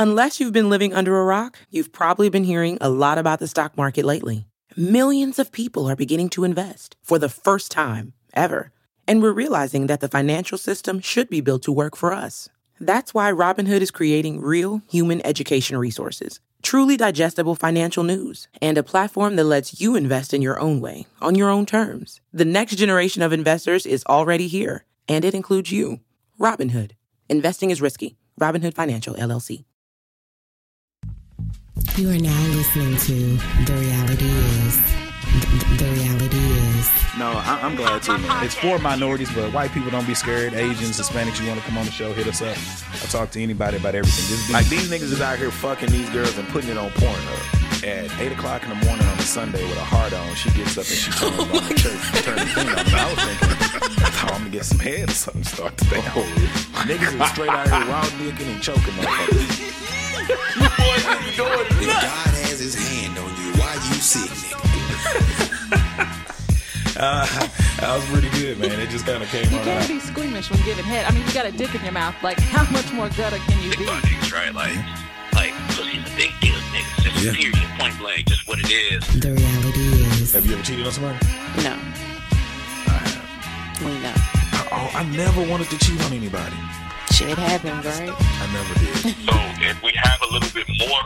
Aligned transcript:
Unless 0.00 0.40
you've 0.40 0.54
been 0.54 0.70
living 0.70 0.94
under 0.94 1.20
a 1.20 1.24
rock, 1.26 1.58
you've 1.68 1.92
probably 1.92 2.30
been 2.30 2.44
hearing 2.44 2.78
a 2.80 2.88
lot 2.88 3.18
about 3.18 3.38
the 3.38 3.46
stock 3.46 3.76
market 3.76 4.02
lately. 4.02 4.46
Millions 4.74 5.38
of 5.38 5.52
people 5.52 5.90
are 5.90 5.94
beginning 5.94 6.30
to 6.30 6.44
invest 6.44 6.96
for 7.02 7.18
the 7.18 7.28
first 7.28 7.70
time 7.70 8.14
ever. 8.32 8.72
And 9.06 9.20
we're 9.20 9.34
realizing 9.34 9.88
that 9.88 10.00
the 10.00 10.08
financial 10.08 10.56
system 10.56 11.00
should 11.00 11.28
be 11.28 11.42
built 11.42 11.64
to 11.64 11.70
work 11.70 11.98
for 11.98 12.14
us. 12.14 12.48
That's 12.80 13.12
why 13.12 13.30
Robinhood 13.30 13.82
is 13.82 13.90
creating 13.90 14.40
real 14.40 14.80
human 14.88 15.20
education 15.26 15.76
resources, 15.76 16.40
truly 16.62 16.96
digestible 16.96 17.54
financial 17.54 18.02
news, 18.02 18.48
and 18.62 18.78
a 18.78 18.82
platform 18.82 19.36
that 19.36 19.44
lets 19.44 19.82
you 19.82 19.96
invest 19.96 20.32
in 20.32 20.40
your 20.40 20.58
own 20.58 20.80
way, 20.80 21.04
on 21.20 21.34
your 21.34 21.50
own 21.50 21.66
terms. 21.66 22.22
The 22.32 22.46
next 22.46 22.76
generation 22.76 23.20
of 23.20 23.34
investors 23.34 23.84
is 23.84 24.02
already 24.06 24.48
here, 24.48 24.86
and 25.06 25.26
it 25.26 25.34
includes 25.34 25.70
you. 25.70 26.00
Robinhood. 26.40 26.92
Investing 27.28 27.68
is 27.68 27.82
risky. 27.82 28.16
Robinhood 28.40 28.72
Financial, 28.72 29.14
LLC. 29.14 29.66
You 31.96 32.08
are 32.10 32.18
now 32.18 32.46
listening 32.54 32.96
to 32.96 33.14
The 33.66 33.76
Reality 33.78 34.24
Is. 34.24 34.76
The, 35.30 35.84
the 35.84 35.90
reality 36.00 36.36
is. 36.36 36.90
No, 37.18 37.32
I, 37.32 37.58
am 37.62 37.76
glad 37.76 38.02
to. 38.04 38.18
Man. 38.18 38.44
It's 38.44 38.54
for 38.54 38.78
minorities, 38.78 39.30
but 39.34 39.52
white 39.52 39.72
people 39.72 39.90
don't 39.90 40.06
be 40.06 40.14
scared. 40.14 40.54
Asians, 40.54 40.98
Hispanics, 40.98 41.40
you 41.40 41.48
want 41.48 41.60
to 41.60 41.66
come 41.66 41.76
on 41.78 41.86
the 41.86 41.92
show, 41.92 42.12
hit 42.12 42.26
us 42.26 42.42
up. 42.42 42.56
I'll 43.02 43.08
talk 43.08 43.30
to 43.32 43.42
anybody 43.42 43.76
about 43.76 43.94
everything. 43.94 44.24
Just 44.36 44.50
like 44.50 44.66
these 44.68 44.90
niggas 44.90 45.12
is 45.12 45.20
out 45.20 45.38
here 45.38 45.50
fucking 45.50 45.90
these 45.90 46.08
girls 46.10 46.36
and 46.38 46.48
putting 46.48 46.70
it 46.70 46.78
on 46.78 46.90
Pornhub. 46.90 47.86
At 47.86 48.20
eight 48.20 48.32
o'clock 48.32 48.62
in 48.62 48.70
the 48.70 48.86
morning 48.86 49.06
on 49.06 49.18
a 49.18 49.22
Sunday 49.22 49.62
with 49.62 49.76
a 49.76 49.84
heart 49.84 50.12
on, 50.12 50.34
she 50.34 50.50
gets 50.50 50.78
up 50.78 50.86
and 50.86 50.96
she 50.96 51.10
turns 51.18 51.34
oh 51.38 51.42
on 51.42 51.68
the 51.68 51.74
church, 51.74 52.24
turn 52.24 52.38
the 52.38 52.46
thing 52.46 52.68
on. 52.68 52.78
And 52.78 52.94
I 52.94 53.10
was 53.10 53.24
thinking, 53.24 53.48
I 54.04 54.10
thought 54.10 54.32
I'm 54.32 54.38
gonna 54.40 54.50
get 54.50 54.64
some 54.64 54.78
head 54.78 55.08
or 55.08 55.12
something. 55.12 55.44
Start 55.44 55.76
to 55.76 55.84
think, 55.86 56.04
oh, 56.16 56.22
niggas 56.86 57.20
is 57.20 57.30
straight 57.30 57.50
out 57.50 57.66
here 57.68 57.90
raw 57.90 58.04
dicking 58.04 58.52
and 58.52 58.62
choking 58.62 58.94
motherfuckers. 58.94 59.89
If 60.30 61.36
God 61.36 62.34
has 62.46 62.60
his 62.60 62.74
hand 62.74 63.18
on 63.18 63.30
you, 63.36 63.52
why 63.58 63.74
you 63.74 63.94
sick, 64.00 64.30
nigga? 64.30 66.16
Uh, 67.00 67.24
that 67.80 67.96
was 67.96 68.04
pretty 68.12 68.28
good, 68.38 68.58
man. 68.58 68.78
It 68.78 68.90
just 68.90 69.06
kind 69.06 69.22
of 69.22 69.28
came 69.30 69.44
You 69.44 69.58
can't 69.60 69.88
be 69.88 70.00
squeamish 70.00 70.50
when 70.50 70.60
giving 70.64 70.84
head. 70.84 71.06
I 71.06 71.12
mean, 71.12 71.26
you 71.26 71.32
got 71.32 71.46
a 71.46 71.52
dick 71.52 71.74
in 71.74 71.82
your 71.82 71.92
mouth. 71.92 72.14
Like, 72.22 72.38
how 72.38 72.70
much 72.70 72.92
more 72.92 73.08
gutter 73.10 73.38
can 73.38 73.62
you 73.62 73.70
be? 73.74 73.86
Buttons, 73.86 74.32
right? 74.32 74.52
Like, 74.52 74.76
like 75.32 75.54
pussy's 75.72 76.04
a 76.04 76.16
big 76.16 76.28
deal, 76.40 76.60
nigga. 76.76 77.02
Just 77.02 77.24
yeah. 77.24 77.32
period, 77.32 77.70
point 77.78 77.96
blank, 77.98 78.26
just 78.26 78.46
what 78.46 78.58
it 78.58 78.70
is. 78.70 79.00
The 79.18 79.32
reality 79.32 79.80
is. 80.20 80.32
Have 80.34 80.44
you 80.44 80.52
ever 80.52 80.62
cheated 80.62 80.84
on 80.84 80.92
somebody? 80.92 81.18
No. 81.64 81.72
I 82.84 83.00
have. 83.00 83.80
We 83.80 83.96
know. 84.04 84.12
I, 84.52 84.68
oh, 84.72 84.98
I 84.98 85.02
never 85.16 85.40
wanted 85.48 85.70
to 85.70 85.78
cheat 85.78 86.04
on 86.04 86.12
anybody. 86.12 86.56
Shit 87.20 87.36
happens, 87.36 87.84
right? 87.84 88.08
I 88.08 88.46
never 88.48 88.72
did. 88.80 89.12
so 89.28 89.36
if 89.60 89.76
we 89.84 89.92
have 89.92 90.16
a 90.24 90.32
little 90.32 90.48
bit 90.56 90.64
more 90.80 91.04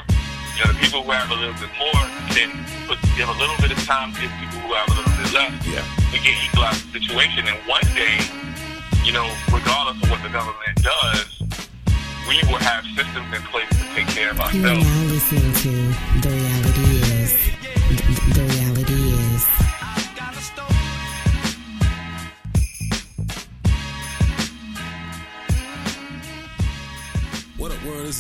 you 0.55 0.63
know, 0.63 0.71
the 0.71 0.79
people 0.79 1.03
who 1.03 1.11
have 1.11 1.27
a 1.27 1.35
little 1.35 1.59
bit 1.59 1.75
more 1.75 2.07
then 2.39 2.55
put, 2.87 3.03
give 3.19 3.27
a 3.27 3.35
little 3.35 3.59
bit 3.59 3.75
of 3.75 3.83
time 3.83 4.15
to 4.15 4.23
people 4.39 4.63
who 4.63 4.79
have 4.79 4.87
a 4.87 4.95
little 4.95 5.11
bit 5.19 5.35
less. 5.35 5.51
Yeah. 5.67 5.83
We 6.15 6.23
can 6.23 6.39
equalize 6.39 6.79
the 6.87 7.03
situation. 7.03 7.51
And 7.51 7.59
one 7.67 7.83
day, 7.99 8.23
you 9.03 9.11
know, 9.11 9.27
regardless 9.51 9.99
of 10.07 10.07
what 10.07 10.23
the 10.23 10.31
government 10.31 10.79
does, 10.87 11.43
we 12.31 12.39
will 12.47 12.63
have 12.63 12.87
systems 12.95 13.27
in 13.35 13.43
place 13.51 13.67
to 13.75 13.85
take 13.99 14.07
care 14.15 14.31
of 14.31 14.39
ourselves. 14.39 14.55
You 14.55 14.71
are 14.71 14.79
now 14.79 15.03
listening 15.11 15.51
to 15.67 15.73
The 16.23 16.35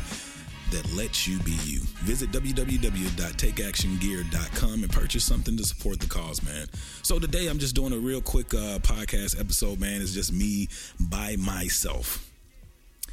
that 0.71 0.91
lets 0.93 1.27
you 1.27 1.39
be 1.39 1.57
you. 1.63 1.79
Visit 2.03 2.31
www.takeactiongear.com 2.31 4.83
and 4.83 4.91
purchase 4.91 5.23
something 5.23 5.55
to 5.57 5.63
support 5.63 5.99
the 5.99 6.07
cause, 6.07 6.43
man. 6.43 6.67
So 7.03 7.19
today 7.19 7.47
I'm 7.47 7.59
just 7.59 7.75
doing 7.75 7.93
a 7.93 7.97
real 7.97 8.21
quick 8.21 8.53
uh, 8.53 8.79
podcast 8.79 9.39
episode, 9.39 9.79
man. 9.79 10.01
It's 10.01 10.13
just 10.13 10.33
me 10.33 10.67
by 10.99 11.35
myself 11.37 12.25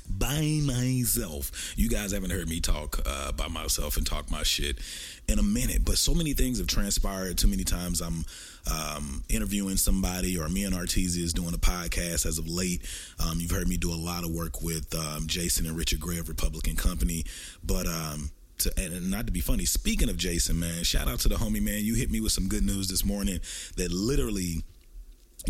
by 0.08 0.60
myself. 0.62 1.74
You 1.76 1.88
guys 1.88 2.12
haven't 2.12 2.30
heard 2.30 2.48
me 2.48 2.60
talk 2.60 3.00
uh, 3.04 3.32
by 3.32 3.48
myself 3.48 3.96
and 3.96 4.06
talk 4.06 4.30
my 4.30 4.44
shit 4.44 4.78
in 5.28 5.38
a 5.38 5.42
minute, 5.42 5.84
but 5.84 5.98
so 5.98 6.14
many 6.14 6.32
things 6.32 6.58
have 6.58 6.68
transpired. 6.68 7.38
Too 7.38 7.48
many 7.48 7.64
times 7.64 8.00
I'm 8.00 8.24
um, 8.70 9.24
interviewing 9.28 9.76
somebody, 9.76 10.38
or 10.38 10.48
me 10.48 10.64
and 10.64 10.74
Artesia 10.74 11.22
is 11.22 11.32
doing 11.32 11.54
a 11.54 11.58
podcast 11.58 12.26
as 12.26 12.38
of 12.38 12.48
late. 12.48 12.82
Um, 13.24 13.38
you've 13.40 13.50
heard 13.50 13.68
me 13.68 13.76
do 13.76 13.92
a 13.92 13.96
lot 13.96 14.24
of 14.24 14.30
work 14.30 14.62
with 14.62 14.94
um, 14.94 15.26
Jason 15.26 15.66
and 15.66 15.76
Richard 15.76 16.00
Gray 16.00 16.18
of 16.18 16.28
Republican 16.28 16.76
Company, 16.76 17.24
but 17.64 17.86
um, 17.86 18.30
to, 18.58 18.72
and 18.78 19.10
not 19.10 19.26
to 19.26 19.32
be 19.32 19.40
funny, 19.40 19.64
speaking 19.64 20.08
of 20.08 20.16
Jason, 20.16 20.58
man, 20.58 20.82
shout 20.84 21.08
out 21.08 21.20
to 21.20 21.28
the 21.28 21.36
homie, 21.36 21.62
man. 21.62 21.84
You 21.84 21.94
hit 21.94 22.10
me 22.10 22.20
with 22.20 22.32
some 22.32 22.48
good 22.48 22.64
news 22.64 22.88
this 22.88 23.04
morning 23.04 23.40
that 23.76 23.90
literally 23.92 24.62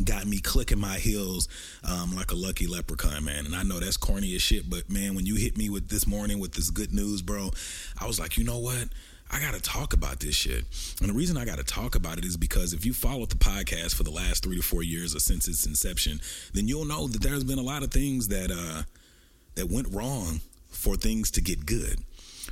got 0.05 0.27
me 0.27 0.39
clicking 0.39 0.79
my 0.79 0.99
heels 0.99 1.49
um, 1.85 2.15
like 2.15 2.31
a 2.31 2.35
lucky 2.35 2.67
leprechaun, 2.67 3.25
man. 3.25 3.47
And 3.47 3.55
I 3.55 3.63
know 3.63 3.81
that's 3.81 3.97
corny 3.97 4.35
as 4.35 4.43
shit, 4.43 4.69
but 4.69 4.91
man, 4.91 5.15
when 5.15 5.27
you 5.27 5.37
hit 5.37 5.57
me 5.57 5.71
with 5.71 5.89
this 5.89 6.07
morning 6.07 6.39
with 6.39 6.53
this 6.53 6.71
good 6.71 6.93
news, 6.93 7.23
bro, 7.23 7.51
I 7.99 8.07
was 8.07 8.21
like, 8.21 8.37
you 8.37 8.45
know 8.45 8.59
what? 8.59 8.89
I 9.31 9.41
got 9.41 9.55
to 9.55 9.61
talk 9.61 9.93
about 9.93 10.21
this 10.21 10.35
shit. 10.35 10.65
And 11.01 11.11
the 11.11 11.15
reason 11.15 11.37
I 11.37 11.45
got 11.45 11.59
to 11.59 11.65
talk 11.65 11.95
about 11.95 12.19
it 12.19 12.25
is 12.25 12.37
because 12.37 12.73
if 12.73 12.87
you 12.87 12.93
followed 12.93 13.31
the 13.31 13.37
podcast 13.37 13.95
for 13.95 14.05
the 14.05 14.11
last 14.11 14.45
three 14.45 14.57
to 14.57 14.63
four 14.63 14.83
years 14.83 15.15
or 15.15 15.21
since 15.21 15.49
its 15.49 15.67
inception, 15.67 16.21
then 16.53 16.69
you'll 16.69 16.85
know 16.85 17.07
that 17.09 17.23
there's 17.23 17.45
been 17.45 17.59
a 17.59 17.63
lot 17.63 17.83
of 17.83 17.91
things 17.91 18.29
that 18.29 18.51
uh, 18.51 18.83
that 19.57 19.71
went 19.71 19.89
wrong 19.93 20.41
for 20.69 20.97
things 20.97 21.31
to 21.33 21.41
get 21.41 21.67
good. 21.67 21.99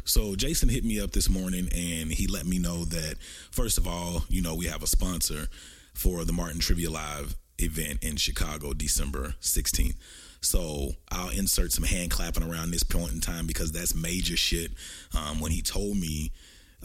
So 0.04 0.34
Jason 0.34 0.68
hit 0.68 0.84
me 0.84 1.00
up 1.00 1.12
this 1.12 1.30
morning 1.30 1.68
and 1.74 2.12
he 2.12 2.26
let 2.26 2.46
me 2.46 2.58
know 2.58 2.84
that 2.86 3.16
first 3.50 3.78
of 3.78 3.86
all, 3.86 4.24
you 4.28 4.42
know, 4.42 4.54
we 4.54 4.66
have 4.66 4.82
a 4.82 4.86
sponsor 4.86 5.46
for 5.94 6.24
the 6.24 6.32
Martin 6.32 6.60
Trivia 6.60 6.90
Live 6.90 7.36
event 7.58 8.02
in 8.02 8.16
Chicago, 8.16 8.72
December 8.72 9.34
16th. 9.40 9.94
So 10.40 10.90
I'll 11.10 11.30
insert 11.30 11.72
some 11.72 11.84
hand 11.84 12.10
clapping 12.10 12.42
around 12.42 12.70
this 12.70 12.82
point 12.82 13.12
in 13.12 13.20
time 13.20 13.46
because 13.46 13.72
that's 13.72 13.94
major 13.94 14.36
shit. 14.36 14.72
Um, 15.16 15.40
when 15.40 15.52
he 15.52 15.62
told 15.62 15.96
me 15.96 16.32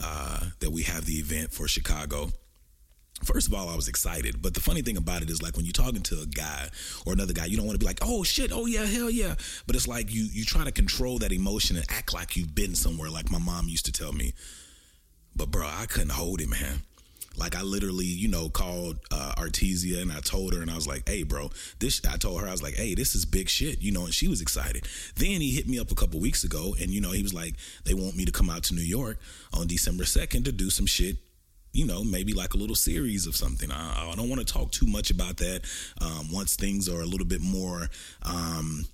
uh, 0.01 0.45
that 0.59 0.71
we 0.71 0.83
have 0.83 1.05
the 1.05 1.13
event 1.13 1.51
for 1.51 1.67
Chicago. 1.67 2.29
First 3.23 3.47
of 3.47 3.53
all, 3.53 3.67
I 3.67 3.75
was 3.75 3.89
excited, 3.89 4.41
but 4.41 4.53
the 4.53 4.61
funny 4.61 4.81
thing 4.81 4.95
about 4.95 5.21
it 5.21 5.29
is 5.29 5.41
like 5.41 5.57
when 5.57 5.65
you're 5.65 5.73
talking 5.73 6.01
to 6.03 6.21
a 6.21 6.25
guy 6.25 6.69
or 7.05 7.11
another 7.11 7.33
guy, 7.33 7.45
you 7.45 7.57
don't 7.57 7.65
want 7.65 7.77
to 7.77 7.83
be 7.83 7.85
like, 7.85 7.99
"Oh 8.01 8.23
shit, 8.23 8.51
oh 8.53 8.65
yeah, 8.65 8.85
hell 8.85 9.09
yeah," 9.09 9.35
but 9.67 9.75
it's 9.75 9.87
like 9.87 10.13
you 10.13 10.23
you 10.31 10.45
try 10.45 10.63
to 10.63 10.71
control 10.71 11.17
that 11.19 11.33
emotion 11.33 11.75
and 11.75 11.85
act 11.89 12.13
like 12.13 12.37
you've 12.37 12.55
been 12.55 12.75
somewhere, 12.75 13.09
like 13.09 13.29
my 13.29 13.39
mom 13.39 13.67
used 13.67 13.85
to 13.85 13.91
tell 13.91 14.13
me. 14.13 14.33
But 15.35 15.51
bro, 15.51 15.67
I 15.67 15.85
couldn't 15.85 16.11
hold 16.11 16.39
it, 16.39 16.49
man. 16.49 16.83
Like 17.37 17.55
I 17.55 17.61
literally, 17.61 18.05
you 18.05 18.27
know, 18.27 18.49
called 18.49 18.99
uh, 19.11 19.33
Artesia 19.37 20.01
and 20.01 20.11
I 20.11 20.19
told 20.19 20.53
her 20.53 20.61
and 20.61 20.69
I 20.69 20.75
was 20.75 20.87
like, 20.87 21.07
"Hey, 21.07 21.23
bro, 21.23 21.51
this." 21.79 22.01
I 22.09 22.17
told 22.17 22.41
her 22.41 22.47
I 22.47 22.51
was 22.51 22.63
like, 22.63 22.75
"Hey, 22.75 22.95
this 22.95 23.15
is 23.15 23.25
big 23.25 23.49
shit," 23.49 23.81
you 23.81 23.91
know, 23.91 24.05
and 24.05 24.13
she 24.13 24.27
was 24.27 24.41
excited. 24.41 24.87
Then 25.15 25.41
he 25.41 25.51
hit 25.51 25.67
me 25.67 25.79
up 25.79 25.91
a 25.91 25.95
couple 25.95 26.19
weeks 26.19 26.43
ago, 26.43 26.75
and 26.79 26.91
you 26.91 27.01
know, 27.01 27.11
he 27.11 27.23
was 27.23 27.33
like, 27.33 27.55
"They 27.85 27.93
want 27.93 28.15
me 28.15 28.25
to 28.25 28.31
come 28.31 28.49
out 28.49 28.63
to 28.63 28.73
New 28.73 28.81
York 28.81 29.19
on 29.53 29.67
December 29.67 30.05
second 30.05 30.45
to 30.45 30.51
do 30.51 30.69
some 30.69 30.85
shit 30.85 31.17
you 31.71 31.85
know, 31.85 32.03
maybe 32.03 32.33
like 32.33 32.53
a 32.53 32.57
little 32.57 32.75
series 32.75 33.27
of 33.27 33.35
something. 33.35 33.71
I, 33.71 34.11
I 34.11 34.15
don't 34.15 34.29
want 34.29 34.45
to 34.45 34.53
talk 34.53 34.71
too 34.71 34.87
much 34.87 35.11
about 35.11 35.37
that. 35.37 35.61
Um, 36.01 36.31
once 36.31 36.55
things 36.55 36.89
are 36.89 37.01
a 37.01 37.05
little 37.05 37.27
bit 37.27 37.41
more 37.41 37.89
um, 38.23 38.85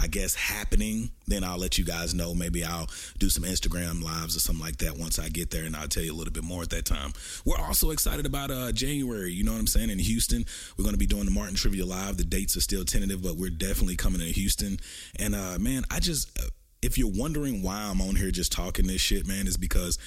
I 0.00 0.06
guess, 0.06 0.34
happening, 0.34 1.10
then 1.26 1.44
I'll 1.44 1.58
let 1.58 1.78
you 1.78 1.84
guys 1.84 2.14
know. 2.14 2.34
Maybe 2.34 2.64
I'll 2.64 2.88
do 3.18 3.28
some 3.28 3.44
Instagram 3.44 4.02
lives 4.02 4.36
or 4.36 4.40
something 4.40 4.64
like 4.64 4.78
that 4.78 4.96
once 4.96 5.18
I 5.18 5.28
get 5.28 5.50
there, 5.50 5.64
and 5.64 5.74
I'll 5.74 5.88
tell 5.88 6.02
you 6.02 6.12
a 6.12 6.16
little 6.16 6.32
bit 6.32 6.44
more 6.44 6.62
at 6.62 6.70
that 6.70 6.84
time. 6.84 7.12
We're 7.44 7.58
also 7.58 7.90
excited 7.90 8.26
about 8.26 8.50
uh, 8.50 8.72
January. 8.72 9.32
You 9.32 9.44
know 9.44 9.52
what 9.52 9.60
I'm 9.60 9.66
saying? 9.66 9.90
In 9.90 9.98
Houston, 9.98 10.44
we're 10.76 10.84
going 10.84 10.94
to 10.94 10.98
be 10.98 11.06
doing 11.06 11.24
the 11.24 11.30
Martin 11.30 11.54
Trivia 11.54 11.86
Live. 11.86 12.16
The 12.16 12.24
dates 12.24 12.56
are 12.56 12.60
still 12.60 12.84
tentative, 12.84 13.22
but 13.22 13.36
we're 13.36 13.50
definitely 13.50 13.96
coming 13.96 14.20
to 14.20 14.26
Houston. 14.26 14.78
And 15.18 15.34
uh, 15.34 15.58
man, 15.58 15.84
I 15.90 16.00
just, 16.00 16.36
uh, 16.38 16.48
if 16.82 16.98
you're 16.98 17.12
wondering 17.12 17.62
why 17.62 17.76
I'm 17.76 18.00
on 18.00 18.16
here 18.16 18.30
just 18.30 18.52
talking 18.52 18.86
this 18.86 19.00
shit, 19.00 19.26
man, 19.26 19.46
is 19.46 19.56
because 19.56 19.98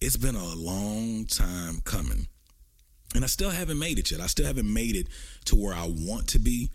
it's 0.00 0.16
been 0.16 0.36
a 0.36 0.54
long 0.54 1.26
time 1.26 1.80
coming. 1.84 2.28
And 3.14 3.24
I 3.24 3.26
still 3.26 3.50
haven't 3.50 3.78
made 3.78 3.98
it 3.98 4.10
yet. 4.10 4.20
I 4.20 4.26
still 4.26 4.46
haven't 4.46 4.72
made 4.72 4.94
it 4.94 5.08
to 5.46 5.56
where 5.56 5.74
I 5.74 5.86
want 5.88 6.28
to 6.28 6.38
be 6.38 6.70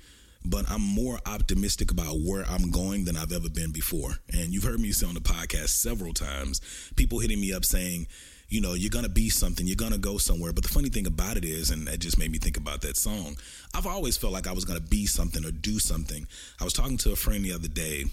but 0.45 0.69
I'm 0.69 0.81
more 0.81 1.19
optimistic 1.25 1.92
about 1.92 2.19
where 2.19 2.44
I'm 2.50 2.72
going 2.72 3.06
than 3.06 3.16
I've 3.18 3.31
ever 3.31 3.50
been 3.50 3.72
before. 3.72 4.12
And 4.31 4.54
you've 4.54 4.63
heard 4.63 4.80
me 4.80 4.92
say 4.92 5.07
on 5.07 5.13
the 5.13 5.22
podcast 5.22 5.69
several 5.69 6.13
times, 6.13 6.62
people 6.95 7.19
hitting 7.19 7.40
me 7.40 7.54
up 7.54 7.66
saying, 7.66 8.07
you 8.50 8.62
know, 8.62 8.74
you're 8.74 8.90
gonna 8.90 9.10
be 9.10 9.30
something, 9.30 9.66
you're 9.66 9.75
gonna 9.75 9.98
go 9.98 10.18
somewhere. 10.18 10.54
But 10.54 10.63
the 10.63 10.69
funny 10.69 10.90
thing 10.90 11.07
about 11.07 11.38
it 11.38 11.45
is, 11.45 11.72
and 11.72 11.88
that 11.88 12.00
just 12.00 12.19
made 12.19 12.31
me 12.31 12.38
think 12.38 12.57
about 12.57 12.81
that 12.81 12.98
song. 12.98 13.36
I've 13.74 13.88
always 13.88 14.16
felt 14.16 14.34
like 14.34 14.48
I 14.48 14.51
was 14.51 14.66
gonna 14.66 14.80
be 14.80 15.06
something 15.06 15.44
or 15.44 15.51
do 15.51 15.80
something. 15.80 16.28
I 16.60 16.63
was 16.63 16.74
talking 16.74 16.98
to 16.98 17.12
a 17.12 17.16
friend 17.16 17.44
the 17.44 17.54
other 17.54 17.68
day, 17.68 18.06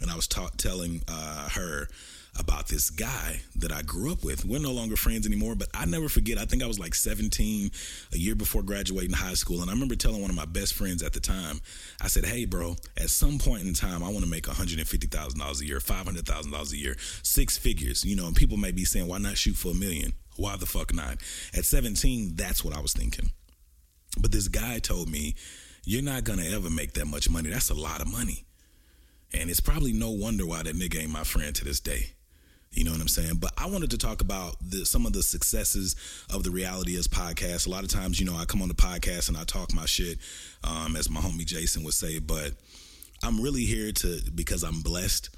and 0.00 0.10
I 0.10 0.16
was 0.16 0.26
ta- 0.26 0.50
telling 0.56 1.02
uh, 1.06 1.50
her 1.50 1.88
about 2.38 2.68
this 2.68 2.90
guy 2.90 3.40
that 3.56 3.72
I 3.72 3.82
grew 3.82 4.12
up 4.12 4.24
with. 4.24 4.44
We're 4.44 4.60
no 4.60 4.72
longer 4.72 4.96
friends 4.96 5.26
anymore, 5.26 5.54
but 5.54 5.68
I 5.74 5.86
never 5.86 6.08
forget. 6.08 6.38
I 6.38 6.44
think 6.44 6.62
I 6.62 6.66
was 6.66 6.78
like 6.78 6.94
17, 6.94 7.70
a 8.12 8.16
year 8.16 8.34
before 8.34 8.62
graduating 8.62 9.14
high 9.14 9.34
school, 9.34 9.60
and 9.60 9.70
I 9.70 9.72
remember 9.72 9.96
telling 9.96 10.20
one 10.20 10.30
of 10.30 10.36
my 10.36 10.44
best 10.44 10.74
friends 10.74 11.02
at 11.02 11.12
the 11.12 11.20
time, 11.20 11.60
I 12.00 12.08
said, 12.08 12.24
"Hey, 12.24 12.44
bro, 12.44 12.76
at 12.96 13.10
some 13.10 13.38
point 13.38 13.64
in 13.64 13.74
time, 13.74 14.02
I 14.02 14.08
want 14.08 14.24
to 14.24 14.30
make 14.30 14.46
150 14.46 15.06
thousand 15.06 15.38
dollars 15.38 15.60
a 15.60 15.66
year, 15.66 15.80
500 15.80 16.26
thousand 16.26 16.52
dollars 16.52 16.72
a 16.72 16.76
year, 16.76 16.96
six 17.22 17.56
figures." 17.56 18.04
You 18.04 18.16
know, 18.16 18.26
and 18.26 18.36
people 18.36 18.56
may 18.56 18.72
be 18.72 18.84
saying, 18.84 19.06
"Why 19.06 19.18
not 19.18 19.38
shoot 19.38 19.56
for 19.56 19.72
a 19.72 19.74
million? 19.74 20.12
Why 20.36 20.56
the 20.56 20.66
fuck 20.66 20.94
not?" 20.94 21.18
At 21.54 21.64
17, 21.64 22.34
that's 22.36 22.64
what 22.64 22.74
I 22.74 22.80
was 22.80 22.92
thinking. 22.92 23.30
But 24.18 24.32
this 24.32 24.48
guy 24.48 24.78
told 24.78 25.08
me, 25.08 25.34
"You're 25.84 26.02
not 26.02 26.24
gonna 26.24 26.44
ever 26.44 26.70
make 26.70 26.94
that 26.94 27.06
much 27.06 27.28
money. 27.28 27.50
That's 27.50 27.70
a 27.70 27.74
lot 27.74 28.00
of 28.00 28.08
money." 28.08 28.44
And 29.32 29.50
it's 29.50 29.60
probably 29.60 29.92
no 29.92 30.10
wonder 30.10 30.46
why 30.46 30.62
that 30.62 30.76
nigga 30.76 31.00
ain't 31.00 31.10
my 31.10 31.24
friend 31.24 31.54
to 31.56 31.64
this 31.64 31.80
day. 31.80 32.12
You 32.76 32.84
know 32.84 32.90
what 32.90 33.00
I'm 33.00 33.08
saying? 33.08 33.36
But 33.36 33.52
I 33.56 33.66
wanted 33.66 33.90
to 33.92 33.98
talk 33.98 34.20
about 34.20 34.56
the, 34.60 34.84
some 34.84 35.06
of 35.06 35.14
the 35.14 35.22
successes 35.22 35.96
of 36.30 36.42
the 36.42 36.50
Reality 36.50 36.94
Is 36.94 37.08
podcast. 37.08 37.66
A 37.66 37.70
lot 37.70 37.84
of 37.84 37.88
times, 37.88 38.20
you 38.20 38.26
know, 38.26 38.36
I 38.36 38.44
come 38.44 38.60
on 38.60 38.68
the 38.68 38.74
podcast 38.74 39.28
and 39.28 39.36
I 39.36 39.44
talk 39.44 39.72
my 39.72 39.86
shit, 39.86 40.18
um, 40.62 40.94
as 40.94 41.08
my 41.08 41.20
homie 41.20 41.46
Jason 41.46 41.84
would 41.84 41.94
say, 41.94 42.18
but 42.18 42.52
I'm 43.22 43.40
really 43.40 43.64
here 43.64 43.92
to 43.92 44.20
because 44.34 44.62
I'm 44.62 44.82
blessed. 44.82 45.30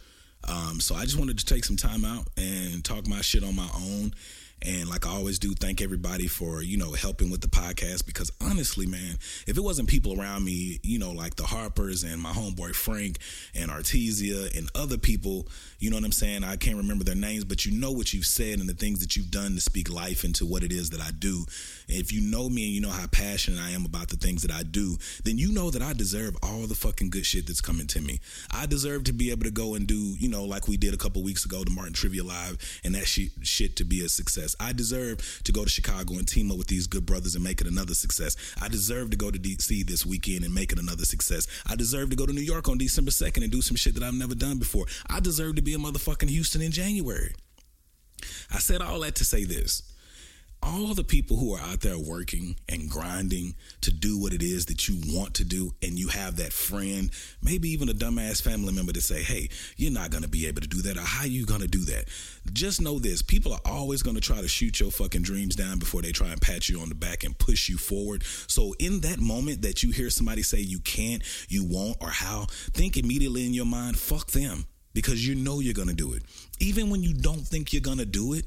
Um, 0.48 0.80
so 0.80 0.96
I 0.96 1.04
just 1.04 1.16
wanted 1.16 1.38
to 1.38 1.44
take 1.44 1.64
some 1.64 1.76
time 1.76 2.04
out 2.04 2.26
and 2.36 2.84
talk 2.84 3.06
my 3.06 3.20
shit 3.20 3.44
on 3.44 3.54
my 3.54 3.68
own. 3.72 4.14
And 4.62 4.88
like 4.88 5.06
I 5.06 5.10
always 5.10 5.38
do, 5.38 5.54
thank 5.54 5.80
everybody 5.80 6.26
for, 6.26 6.62
you 6.62 6.76
know, 6.76 6.92
helping 6.92 7.30
with 7.30 7.40
the 7.40 7.48
podcast 7.48 8.06
because 8.06 8.30
honestly, 8.40 8.86
man, 8.86 9.18
if 9.46 9.56
it 9.56 9.62
wasn't 9.62 9.88
people 9.88 10.20
around 10.20 10.44
me, 10.44 10.80
you 10.82 10.98
know, 10.98 11.12
like 11.12 11.36
the 11.36 11.44
Harpers 11.44 12.02
and 12.02 12.20
my 12.20 12.32
homeboy 12.32 12.74
Frank 12.74 13.18
and 13.54 13.70
Artesia 13.70 14.56
and 14.56 14.68
other 14.74 14.98
people, 14.98 15.46
you 15.78 15.90
know 15.90 15.96
what 15.96 16.04
I'm 16.04 16.12
saying? 16.12 16.42
I 16.42 16.56
can't 16.56 16.76
remember 16.76 17.04
their 17.04 17.14
names, 17.14 17.44
but 17.44 17.64
you 17.64 17.78
know 17.78 17.92
what 17.92 18.12
you've 18.12 18.26
said 18.26 18.58
and 18.58 18.68
the 18.68 18.74
things 18.74 18.98
that 19.00 19.16
you've 19.16 19.30
done 19.30 19.54
to 19.54 19.60
speak 19.60 19.90
life 19.90 20.24
into 20.24 20.44
what 20.44 20.64
it 20.64 20.72
is 20.72 20.90
that 20.90 21.00
I 21.00 21.10
do. 21.16 21.44
If 21.86 22.12
you 22.12 22.20
know 22.20 22.48
me 22.48 22.64
and 22.64 22.72
you 22.72 22.80
know 22.80 22.90
how 22.90 23.06
passionate 23.06 23.60
I 23.60 23.70
am 23.70 23.84
about 23.84 24.08
the 24.08 24.16
things 24.16 24.42
that 24.42 24.50
I 24.50 24.64
do, 24.64 24.96
then 25.24 25.38
you 25.38 25.52
know 25.52 25.70
that 25.70 25.82
I 25.82 25.92
deserve 25.92 26.36
all 26.42 26.66
the 26.66 26.74
fucking 26.74 27.10
good 27.10 27.24
shit 27.24 27.46
that's 27.46 27.60
coming 27.60 27.86
to 27.88 28.00
me. 28.00 28.18
I 28.50 28.66
deserve 28.66 29.04
to 29.04 29.12
be 29.12 29.30
able 29.30 29.44
to 29.44 29.50
go 29.50 29.74
and 29.74 29.86
do, 29.86 30.16
you 30.18 30.28
know, 30.28 30.44
like 30.44 30.66
we 30.68 30.76
did 30.76 30.94
a 30.94 30.98
couple 30.98 31.22
weeks 31.22 31.44
ago, 31.44 31.62
the 31.62 31.70
Martin 31.70 31.94
Trivia 31.94 32.24
Live, 32.24 32.58
and 32.84 32.94
that 32.94 33.06
shit, 33.06 33.30
shit 33.42 33.76
to 33.76 33.84
be 33.84 34.04
a 34.04 34.08
success. 34.08 34.47
I 34.60 34.72
deserve 34.72 35.42
to 35.44 35.52
go 35.52 35.64
to 35.64 35.70
Chicago 35.70 36.14
and 36.14 36.26
team 36.26 36.50
up 36.50 36.58
with 36.58 36.66
these 36.66 36.86
good 36.86 37.06
brothers 37.06 37.34
and 37.34 37.44
make 37.44 37.60
it 37.60 37.66
another 37.66 37.94
success. 37.94 38.36
I 38.60 38.68
deserve 38.68 39.10
to 39.10 39.16
go 39.16 39.30
to 39.30 39.38
DC 39.38 39.86
this 39.86 40.04
weekend 40.06 40.44
and 40.44 40.54
make 40.54 40.72
it 40.72 40.78
another 40.78 41.04
success. 41.04 41.46
I 41.66 41.76
deserve 41.76 42.10
to 42.10 42.16
go 42.16 42.26
to 42.26 42.32
New 42.32 42.40
York 42.40 42.68
on 42.68 42.78
December 42.78 43.10
2nd 43.10 43.42
and 43.42 43.50
do 43.52 43.62
some 43.62 43.76
shit 43.76 43.94
that 43.94 44.02
I've 44.02 44.14
never 44.14 44.34
done 44.34 44.58
before. 44.58 44.86
I 45.08 45.20
deserve 45.20 45.56
to 45.56 45.62
be 45.62 45.74
a 45.74 45.78
motherfucking 45.78 46.30
Houston 46.30 46.62
in 46.62 46.72
January. 46.72 47.34
I 48.52 48.58
said 48.58 48.82
all 48.82 49.00
that 49.00 49.14
to 49.16 49.24
say 49.24 49.44
this. 49.44 49.82
All 50.60 50.92
the 50.92 51.04
people 51.04 51.36
who 51.36 51.54
are 51.54 51.60
out 51.60 51.80
there 51.80 51.98
working 51.98 52.56
and 52.68 52.90
grinding 52.90 53.54
to 53.82 53.92
do 53.92 54.18
what 54.18 54.32
it 54.32 54.42
is 54.42 54.66
that 54.66 54.88
you 54.88 55.00
want 55.14 55.34
to 55.34 55.44
do, 55.44 55.72
and 55.82 55.96
you 55.98 56.08
have 56.08 56.36
that 56.36 56.52
friend, 56.52 57.10
maybe 57.40 57.68
even 57.70 57.88
a 57.88 57.92
dumbass 57.92 58.42
family 58.42 58.72
member 58.72 58.92
to 58.92 59.00
say, 59.00 59.22
hey, 59.22 59.48
you're 59.76 59.92
not 59.92 60.10
gonna 60.10 60.26
be 60.26 60.46
able 60.46 60.60
to 60.60 60.66
do 60.68 60.82
that, 60.82 60.96
or 60.96 61.02
how 61.02 61.24
you 61.24 61.46
gonna 61.46 61.68
do 61.68 61.84
that? 61.84 62.08
Just 62.52 62.80
know 62.80 62.98
this 62.98 63.22
people 63.22 63.52
are 63.52 63.60
always 63.64 64.02
gonna 64.02 64.20
try 64.20 64.40
to 64.40 64.48
shoot 64.48 64.80
your 64.80 64.90
fucking 64.90 65.22
dreams 65.22 65.54
down 65.54 65.78
before 65.78 66.02
they 66.02 66.12
try 66.12 66.28
and 66.28 66.40
pat 66.40 66.68
you 66.68 66.80
on 66.80 66.88
the 66.88 66.94
back 66.94 67.22
and 67.22 67.38
push 67.38 67.68
you 67.68 67.78
forward. 67.78 68.24
So, 68.48 68.74
in 68.80 69.00
that 69.00 69.20
moment 69.20 69.62
that 69.62 69.82
you 69.82 69.92
hear 69.92 70.10
somebody 70.10 70.42
say 70.42 70.58
you 70.58 70.80
can't, 70.80 71.22
you 71.48 71.64
won't, 71.64 71.98
or 72.00 72.10
how, 72.10 72.46
think 72.72 72.96
immediately 72.96 73.46
in 73.46 73.54
your 73.54 73.66
mind, 73.66 73.98
fuck 73.98 74.32
them 74.32 74.66
because 74.98 75.26
you 75.26 75.36
know 75.36 75.60
you're 75.60 75.74
going 75.74 75.88
to 75.88 75.94
do 75.94 76.12
it. 76.14 76.22
Even 76.58 76.90
when 76.90 77.02
you 77.02 77.14
don't 77.14 77.46
think 77.46 77.72
you're 77.72 77.80
going 77.80 77.98
to 77.98 78.04
do 78.04 78.32
it, 78.32 78.46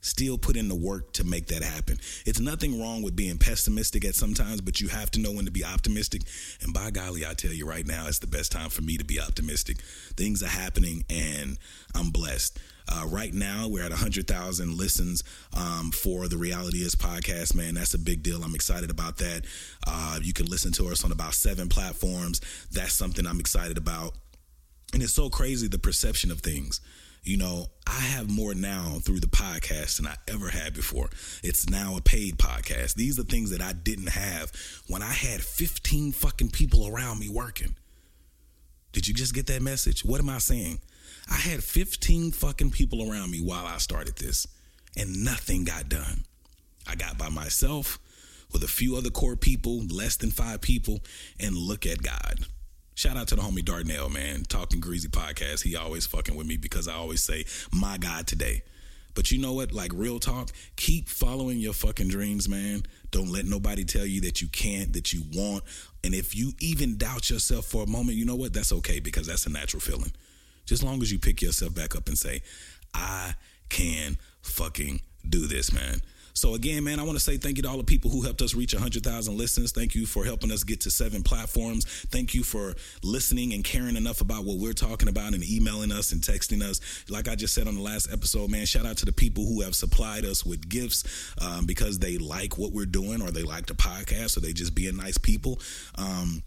still 0.00 0.38
put 0.38 0.56
in 0.56 0.68
the 0.68 0.74
work 0.74 1.12
to 1.14 1.24
make 1.24 1.46
that 1.46 1.62
happen. 1.62 1.98
It's 2.24 2.40
nothing 2.40 2.80
wrong 2.80 3.02
with 3.02 3.16
being 3.16 3.38
pessimistic 3.38 4.04
at 4.04 4.14
sometimes, 4.14 4.60
but 4.60 4.80
you 4.80 4.88
have 4.88 5.10
to 5.12 5.20
know 5.20 5.32
when 5.32 5.44
to 5.46 5.50
be 5.50 5.64
optimistic. 5.64 6.22
And 6.62 6.72
by 6.72 6.90
golly, 6.90 7.26
I 7.26 7.34
tell 7.34 7.52
you 7.52 7.68
right 7.68 7.86
now, 7.86 8.06
it's 8.06 8.18
the 8.18 8.26
best 8.26 8.52
time 8.52 8.70
for 8.70 8.82
me 8.82 8.96
to 8.96 9.04
be 9.04 9.20
optimistic. 9.20 9.80
Things 10.16 10.42
are 10.42 10.48
happening 10.48 11.04
and 11.10 11.58
I'm 11.94 12.10
blessed. 12.10 12.58
Uh, 12.90 13.04
right 13.06 13.34
now, 13.34 13.68
we're 13.68 13.84
at 13.84 13.90
100,000 13.90 14.76
listens 14.76 15.22
um, 15.54 15.90
for 15.90 16.26
the 16.26 16.38
Reality 16.38 16.78
Is 16.78 16.94
podcast, 16.94 17.54
man. 17.54 17.74
That's 17.74 17.92
a 17.92 17.98
big 17.98 18.22
deal. 18.22 18.42
I'm 18.42 18.54
excited 18.54 18.90
about 18.90 19.18
that. 19.18 19.42
Uh, 19.86 20.18
you 20.22 20.32
can 20.32 20.46
listen 20.46 20.72
to 20.72 20.88
us 20.88 21.04
on 21.04 21.12
about 21.12 21.34
seven 21.34 21.68
platforms. 21.68 22.40
That's 22.72 22.94
something 22.94 23.26
I'm 23.26 23.40
excited 23.40 23.76
about. 23.76 24.14
And 24.94 25.02
it's 25.02 25.12
so 25.12 25.28
crazy 25.28 25.68
the 25.68 25.78
perception 25.78 26.30
of 26.30 26.40
things. 26.40 26.80
You 27.22 27.36
know, 27.36 27.66
I 27.86 28.00
have 28.00 28.30
more 28.30 28.54
now 28.54 28.98
through 29.02 29.20
the 29.20 29.26
podcast 29.26 29.96
than 29.96 30.06
I 30.06 30.16
ever 30.28 30.48
had 30.48 30.74
before. 30.74 31.10
It's 31.42 31.68
now 31.68 31.96
a 31.96 32.00
paid 32.00 32.38
podcast. 32.38 32.94
These 32.94 33.18
are 33.18 33.24
things 33.24 33.50
that 33.50 33.60
I 33.60 33.72
didn't 33.72 34.10
have 34.10 34.52
when 34.86 35.02
I 35.02 35.12
had 35.12 35.42
15 35.42 36.12
fucking 36.12 36.50
people 36.50 36.86
around 36.86 37.18
me 37.18 37.28
working. 37.28 37.74
Did 38.92 39.06
you 39.06 39.14
just 39.14 39.34
get 39.34 39.46
that 39.48 39.62
message? 39.62 40.04
What 40.04 40.20
am 40.20 40.30
I 40.30 40.38
saying? 40.38 40.80
I 41.30 41.36
had 41.36 41.62
15 41.62 42.32
fucking 42.32 42.70
people 42.70 43.10
around 43.10 43.30
me 43.30 43.40
while 43.40 43.66
I 43.66 43.78
started 43.78 44.16
this, 44.16 44.46
and 44.96 45.24
nothing 45.24 45.64
got 45.64 45.88
done. 45.88 46.24
I 46.86 46.94
got 46.94 47.18
by 47.18 47.28
myself 47.28 47.98
with 48.52 48.64
a 48.64 48.68
few 48.68 48.96
other 48.96 49.10
core 49.10 49.36
people, 49.36 49.84
less 49.86 50.16
than 50.16 50.30
five 50.30 50.62
people, 50.62 51.00
and 51.38 51.54
look 51.54 51.84
at 51.84 52.02
God. 52.02 52.46
Shout 52.98 53.16
out 53.16 53.28
to 53.28 53.36
the 53.36 53.42
homie 53.42 53.64
Darnell, 53.64 54.08
man. 54.08 54.42
Talking 54.42 54.80
Greasy 54.80 55.06
podcast. 55.06 55.62
He 55.62 55.76
always 55.76 56.04
fucking 56.04 56.34
with 56.34 56.48
me 56.48 56.56
because 56.56 56.88
I 56.88 56.94
always 56.94 57.22
say, 57.22 57.44
my 57.70 57.96
God 57.96 58.26
today. 58.26 58.64
But 59.14 59.30
you 59.30 59.40
know 59.40 59.52
what? 59.52 59.70
Like 59.70 59.92
real 59.94 60.18
talk, 60.18 60.50
keep 60.74 61.08
following 61.08 61.60
your 61.60 61.74
fucking 61.74 62.08
dreams, 62.08 62.48
man. 62.48 62.82
Don't 63.12 63.30
let 63.30 63.44
nobody 63.44 63.84
tell 63.84 64.04
you 64.04 64.22
that 64.22 64.42
you 64.42 64.48
can't, 64.48 64.92
that 64.94 65.12
you 65.12 65.22
want. 65.32 65.62
And 66.02 66.12
if 66.12 66.34
you 66.34 66.54
even 66.58 66.96
doubt 66.96 67.30
yourself 67.30 67.66
for 67.66 67.84
a 67.84 67.86
moment, 67.86 68.18
you 68.18 68.24
know 68.24 68.34
what? 68.34 68.52
That's 68.52 68.72
okay 68.72 68.98
because 68.98 69.28
that's 69.28 69.46
a 69.46 69.50
natural 69.50 69.80
feeling. 69.80 70.10
Just 70.66 70.82
long 70.82 71.00
as 71.00 71.12
you 71.12 71.20
pick 71.20 71.40
yourself 71.40 71.72
back 71.76 71.94
up 71.94 72.08
and 72.08 72.18
say, 72.18 72.42
I 72.94 73.34
can 73.68 74.18
fucking 74.42 75.02
do 75.24 75.46
this, 75.46 75.72
man. 75.72 76.00
So 76.38 76.54
again, 76.54 76.84
man, 76.84 77.00
I 77.00 77.02
want 77.02 77.18
to 77.18 77.24
say 77.24 77.36
thank 77.36 77.56
you 77.56 77.64
to 77.64 77.68
all 77.68 77.78
the 77.78 77.82
people 77.82 78.12
who 78.12 78.22
helped 78.22 78.42
us 78.42 78.54
reach 78.54 78.72
100,000 78.72 79.36
listens. 79.36 79.72
Thank 79.72 79.96
you 79.96 80.06
for 80.06 80.24
helping 80.24 80.52
us 80.52 80.62
get 80.62 80.80
to 80.82 80.90
seven 80.90 81.24
platforms. 81.24 81.84
Thank 82.12 82.32
you 82.32 82.44
for 82.44 82.76
listening 83.02 83.54
and 83.54 83.64
caring 83.64 83.96
enough 83.96 84.20
about 84.20 84.44
what 84.44 84.58
we're 84.58 84.72
talking 84.72 85.08
about 85.08 85.34
and 85.34 85.42
emailing 85.42 85.90
us 85.90 86.12
and 86.12 86.22
texting 86.22 86.62
us. 86.62 86.80
Like 87.10 87.26
I 87.26 87.34
just 87.34 87.54
said 87.54 87.66
on 87.66 87.74
the 87.74 87.82
last 87.82 88.12
episode, 88.12 88.50
man, 88.50 88.66
shout 88.66 88.86
out 88.86 88.96
to 88.98 89.04
the 89.04 89.12
people 89.12 89.46
who 89.46 89.62
have 89.62 89.74
supplied 89.74 90.24
us 90.24 90.46
with 90.46 90.68
gifts 90.68 91.34
um, 91.40 91.66
because 91.66 91.98
they 91.98 92.18
like 92.18 92.56
what 92.56 92.72
we're 92.72 92.86
doing 92.86 93.20
or 93.20 93.32
they 93.32 93.42
like 93.42 93.66
the 93.66 93.74
podcast 93.74 94.36
or 94.36 94.40
they 94.40 94.52
just 94.52 94.76
being 94.76 94.96
nice 94.96 95.18
people. 95.18 95.58
Um, 95.96 96.44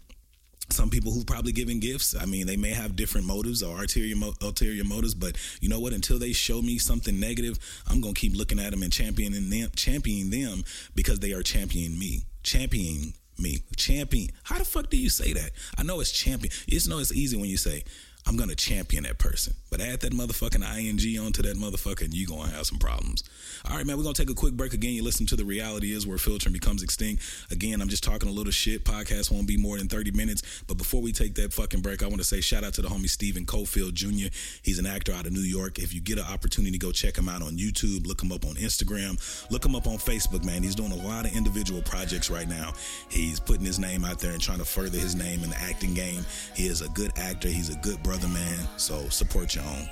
some 0.72 0.90
people 0.90 1.12
who've 1.12 1.26
probably 1.26 1.52
given 1.52 1.80
gifts. 1.80 2.14
I 2.20 2.24
mean 2.26 2.46
they 2.46 2.56
may 2.56 2.70
have 2.70 2.96
different 2.96 3.26
motives 3.26 3.62
or 3.62 3.80
ulterior, 3.80 4.16
mo- 4.16 4.34
ulterior 4.40 4.84
motives 4.84 5.14
but 5.14 5.36
you 5.60 5.68
know 5.68 5.80
what? 5.80 5.92
Until 5.92 6.18
they 6.18 6.32
show 6.32 6.62
me 6.62 6.78
something 6.78 7.18
negative 7.20 7.58
i'm 7.88 8.00
gonna 8.00 8.14
keep 8.14 8.34
looking 8.36 8.58
at 8.58 8.70
them 8.70 8.82
and 8.82 8.92
championing 8.92 9.50
them 9.50 9.70
championing 9.76 10.30
them 10.30 10.64
because 10.94 11.20
they 11.20 11.32
are 11.32 11.42
championing 11.42 11.98
me. 11.98 12.22
Championing 12.42 13.14
me. 13.38 13.62
Champion 13.76 14.30
how 14.44 14.58
the 14.58 14.64
fuck 14.64 14.90
do 14.90 14.96
you 14.96 15.10
say 15.10 15.32
that? 15.32 15.50
I 15.78 15.82
know 15.82 16.00
it's 16.00 16.10
champion 16.10 16.52
it's 16.66 16.88
no 16.88 16.98
it's 16.98 17.12
easy 17.12 17.36
when 17.36 17.48
you 17.48 17.56
say 17.56 17.84
I'm 18.26 18.36
gonna 18.36 18.54
champion 18.54 19.04
that 19.04 19.18
person. 19.18 19.54
But 19.70 19.80
add 19.80 20.00
that 20.00 20.12
motherfucking 20.12 20.62
ing 20.62 21.18
onto 21.18 21.42
that 21.42 21.56
motherfucker, 21.56 22.02
and 22.02 22.14
you 22.14 22.26
gonna 22.26 22.50
have 22.50 22.66
some 22.66 22.78
problems. 22.78 23.24
All 23.68 23.76
right, 23.76 23.86
man, 23.86 23.96
we're 23.96 24.02
gonna 24.02 24.14
take 24.14 24.30
a 24.30 24.34
quick 24.34 24.54
break 24.54 24.74
again. 24.74 24.92
You 24.92 25.02
listen 25.02 25.26
to 25.26 25.36
the 25.36 25.44
reality 25.44 25.92
is 25.92 26.06
where 26.06 26.18
filtering 26.18 26.52
becomes 26.52 26.82
extinct. 26.82 27.22
Again, 27.50 27.80
I'm 27.80 27.88
just 27.88 28.04
talking 28.04 28.28
a 28.28 28.32
little 28.32 28.52
shit. 28.52 28.84
Podcast 28.84 29.30
won't 29.30 29.46
be 29.46 29.56
more 29.56 29.78
than 29.78 29.88
30 29.88 30.10
minutes. 30.12 30.42
But 30.66 30.76
before 30.76 31.00
we 31.00 31.12
take 31.12 31.34
that 31.36 31.52
fucking 31.52 31.80
break, 31.80 32.02
I 32.02 32.06
want 32.06 32.18
to 32.18 32.24
say 32.24 32.40
shout 32.40 32.64
out 32.64 32.74
to 32.74 32.82
the 32.82 32.88
homie 32.88 33.08
Stephen 33.08 33.46
Cofield 33.46 33.94
Jr. 33.94 34.34
He's 34.62 34.78
an 34.78 34.86
actor 34.86 35.12
out 35.12 35.26
of 35.26 35.32
New 35.32 35.40
York. 35.40 35.78
If 35.78 35.94
you 35.94 36.00
get 36.00 36.18
an 36.18 36.24
opportunity, 36.24 36.72
to 36.72 36.78
go 36.78 36.92
check 36.92 37.16
him 37.16 37.28
out 37.28 37.42
on 37.42 37.56
YouTube. 37.56 38.06
Look 38.06 38.22
him 38.22 38.32
up 38.32 38.44
on 38.44 38.54
Instagram. 38.54 39.18
Look 39.50 39.64
him 39.64 39.74
up 39.74 39.86
on 39.86 39.96
Facebook, 39.96 40.44
man. 40.44 40.62
He's 40.62 40.74
doing 40.74 40.92
a 40.92 41.06
lot 41.06 41.24
of 41.24 41.34
individual 41.36 41.82
projects 41.82 42.30
right 42.30 42.48
now. 42.48 42.72
He's 43.08 43.40
putting 43.40 43.64
his 43.64 43.78
name 43.78 44.04
out 44.04 44.18
there 44.18 44.32
and 44.32 44.40
trying 44.40 44.58
to 44.58 44.64
further 44.64 44.98
his 44.98 45.14
name 45.14 45.42
in 45.42 45.50
the 45.50 45.58
acting 45.58 45.94
game. 45.94 46.24
He 46.54 46.66
is 46.66 46.82
a 46.82 46.88
good 46.90 47.12
actor. 47.16 47.48
He's 47.48 47.70
a 47.70 47.76
good 47.76 48.02
brother, 48.02 48.11
man. 48.28 48.68
So 48.76 49.08
support 49.08 49.54
your 49.54 49.64
own. 49.64 49.88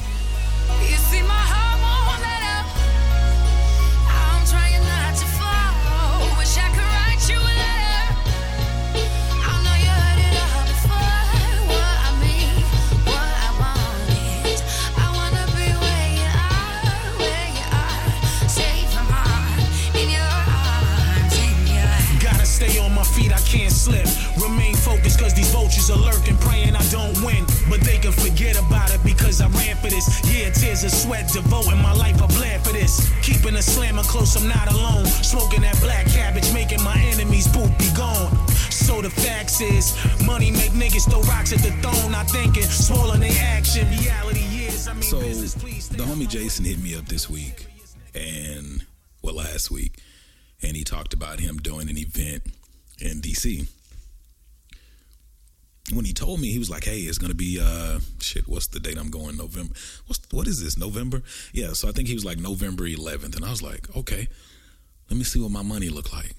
You 0.89 0.97
devoting 31.33 31.81
my 31.83 31.93
life, 31.93 32.21
I 32.23 32.27
bled 32.27 32.65
for 32.65 32.73
this. 32.73 33.11
Keeping 33.23 33.57
a 33.57 33.63
slammer 33.63 34.03
close, 34.03 34.37
I'm 34.37 34.49
not 34.49 34.71
alone. 34.73 35.07
Smoking 35.07 35.63
that 35.63 35.79
black 35.81 36.07
cabbage, 36.07 36.53
making 36.53 36.83
my 36.83 36.99
enemies 37.13 37.49
poop 37.49 37.71
be 37.79 37.89
gone. 37.97 38.31
So 38.71 39.01
the 39.01 39.11
facts 39.11 39.61
is, 39.61 39.95
money 40.27 40.51
make 40.51 40.73
niggas 40.73 41.09
throw 41.11 41.21
rocks 41.23 41.53
at 41.53 41.61
the 41.61 41.71
throne. 41.83 42.13
Not 42.13 42.29
thinking, 42.31 42.65
swallowing 42.65 43.21
their 43.21 43.33
action. 43.57 43.89
Reality 43.91 44.41
is, 44.67 44.89
I 44.89 44.95
mean, 44.95 45.03
So 45.03 45.21
business, 45.21 45.55
please. 45.55 45.89
the 45.89 46.03
homie 46.03 46.29
Jason 46.29 46.65
hit 46.65 46.79
me 46.83 46.95
up 46.97 47.07
this 47.07 47.29
week, 47.31 47.67
and 48.15 48.85
well, 49.23 49.37
last 49.37 49.71
week, 49.71 49.99
and 50.63 50.77
he 50.77 50.85
talked 50.85 51.15
about 51.15 51.39
him 51.41 51.59
doing 51.59 51.89
an 51.89 51.99
event 51.99 52.43
in 53.01 53.21
DC. 53.21 53.69
When 55.93 56.05
he 56.05 56.13
told 56.13 56.41
me, 56.41 56.51
he 56.51 56.59
was 56.59 56.71
like, 56.71 56.85
"Hey, 56.85 57.01
it's 57.01 57.19
gonna 57.19 57.35
be 57.35 57.59
uh 57.61 58.01
shit. 58.21 58.49
What's 58.49 58.69
the 58.69 58.81
date 58.81 58.99
I'm 58.99 59.11
going? 59.11 59.37
November. 59.37 59.75
What's 60.07 60.21
what 60.31 60.47
is 60.47 60.63
this? 60.63 60.79
November? 60.79 61.23
Yeah. 61.53 61.73
So 61.73 61.89
I 61.89 61.93
think 61.93 62.09
he 62.09 62.15
was 62.15 62.25
like 62.25 62.39
November 62.39 62.85
11th, 62.85 63.37
and 63.37 63.45
I 63.45 63.51
was 63.51 63.63
like, 63.63 63.95
okay, 63.97 64.29
let 65.11 65.17
me 65.17 65.25
see 65.25 65.41
what 65.41 65.51
my 65.51 65.63
money 65.63 65.89
look 65.89 66.13
like. 66.13 66.35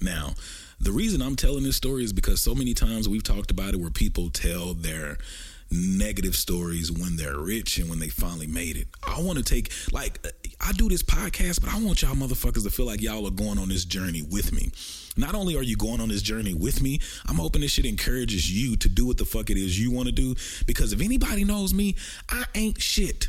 Now, 0.00 0.34
the 0.80 0.90
reason 0.90 1.22
I'm 1.22 1.36
telling 1.36 1.62
this 1.62 1.76
story 1.76 2.02
is 2.02 2.12
because 2.12 2.40
so 2.40 2.54
many 2.54 2.74
times 2.74 3.08
we've 3.08 3.22
talked 3.22 3.52
about 3.52 3.74
it 3.74 3.80
where 3.80 3.90
people 3.90 4.30
tell 4.30 4.74
their 4.74 5.16
negative 5.72 6.36
stories 6.36 6.92
when 6.92 7.16
they're 7.16 7.38
rich 7.38 7.78
and 7.78 7.88
when 7.88 7.98
they 7.98 8.08
finally 8.08 8.46
made 8.46 8.76
it. 8.76 8.86
I 9.06 9.20
want 9.20 9.38
to 9.38 9.44
take 9.44 9.72
like 9.90 10.24
I 10.60 10.72
do 10.72 10.88
this 10.88 11.02
podcast, 11.02 11.60
but 11.60 11.72
I 11.72 11.78
want 11.82 12.02
y'all 12.02 12.14
motherfuckers 12.14 12.64
to 12.64 12.70
feel 12.70 12.86
like 12.86 13.00
y'all 13.00 13.26
are 13.26 13.30
going 13.30 13.58
on 13.58 13.68
this 13.68 13.84
journey 13.84 14.22
with 14.22 14.52
me. 14.52 14.70
Not 15.16 15.34
only 15.34 15.56
are 15.56 15.62
you 15.62 15.76
going 15.76 16.00
on 16.00 16.08
this 16.08 16.22
journey 16.22 16.54
with 16.54 16.80
me, 16.80 17.00
I'm 17.26 17.36
hoping 17.36 17.60
this 17.62 17.72
shit 17.72 17.84
encourages 17.84 18.50
you 18.50 18.76
to 18.76 18.88
do 18.88 19.06
what 19.06 19.18
the 19.18 19.24
fuck 19.24 19.50
it 19.50 19.56
is 19.56 19.78
you 19.78 19.90
want 19.90 20.06
to 20.06 20.12
do. 20.12 20.34
Because 20.66 20.92
if 20.92 21.00
anybody 21.00 21.44
knows 21.44 21.74
me, 21.74 21.96
I 22.28 22.44
ain't 22.54 22.80
shit 22.80 23.28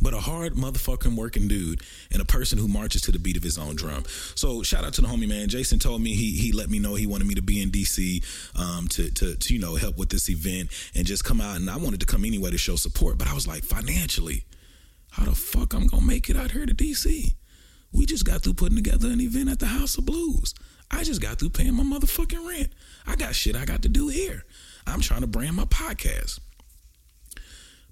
but 0.00 0.14
a 0.14 0.20
hard 0.20 0.54
motherfucking 0.54 1.16
working 1.16 1.48
dude 1.48 1.82
and 2.10 2.20
a 2.20 2.24
person 2.24 2.58
who 2.58 2.68
marches 2.68 3.02
to 3.02 3.12
the 3.12 3.18
beat 3.18 3.36
of 3.36 3.42
his 3.42 3.58
own 3.58 3.76
drum. 3.76 4.04
So 4.34 4.62
shout 4.62 4.84
out 4.84 4.94
to 4.94 5.00
the 5.00 5.06
homie 5.08 5.28
man. 5.28 5.48
Jason 5.48 5.78
told 5.78 6.02
me 6.02 6.14
he 6.14 6.32
he 6.32 6.52
let 6.52 6.70
me 6.70 6.78
know 6.78 6.94
he 6.94 7.06
wanted 7.06 7.26
me 7.26 7.34
to 7.34 7.42
be 7.42 7.62
in 7.62 7.70
DC 7.70 8.24
um, 8.58 8.88
to, 8.88 9.10
to 9.10 9.34
to 9.36 9.54
you 9.54 9.60
know 9.60 9.76
help 9.76 9.96
with 9.96 10.10
this 10.10 10.28
event 10.28 10.70
and 10.94 11.06
just 11.06 11.24
come 11.24 11.40
out 11.40 11.56
and 11.56 11.70
I 11.70 11.76
wanted 11.76 12.00
to 12.00 12.06
come 12.06 12.24
anyway 12.24 12.50
to 12.50 12.58
show 12.58 12.76
support. 12.76 13.18
But 13.18 13.28
I 13.28 13.34
was 13.34 13.46
like 13.46 13.64
financially, 13.64 14.44
how 15.10 15.24
the 15.24 15.34
fuck 15.34 15.74
I'm 15.74 15.86
gonna 15.86 16.04
make 16.04 16.28
it 16.28 16.36
out 16.36 16.50
here 16.50 16.66
to 16.66 16.74
DC? 16.74 17.34
We 17.92 18.06
just 18.06 18.24
got 18.24 18.42
through 18.42 18.54
putting 18.54 18.76
together 18.76 19.08
an 19.08 19.20
event 19.20 19.48
at 19.48 19.60
the 19.60 19.66
House 19.66 19.96
of 19.96 20.04
Blues. 20.04 20.52
I 20.90 21.04
just 21.04 21.22
got 21.22 21.38
through 21.38 21.50
paying 21.50 21.74
my 21.74 21.84
motherfucking 21.84 22.46
rent. 22.46 22.72
I 23.06 23.14
got 23.14 23.34
shit 23.34 23.56
I 23.56 23.64
got 23.64 23.82
to 23.82 23.88
do 23.88 24.08
here. 24.08 24.44
I'm 24.86 25.00
trying 25.00 25.20
to 25.20 25.26
brand 25.26 25.56
my 25.56 25.64
podcast. 25.64 26.40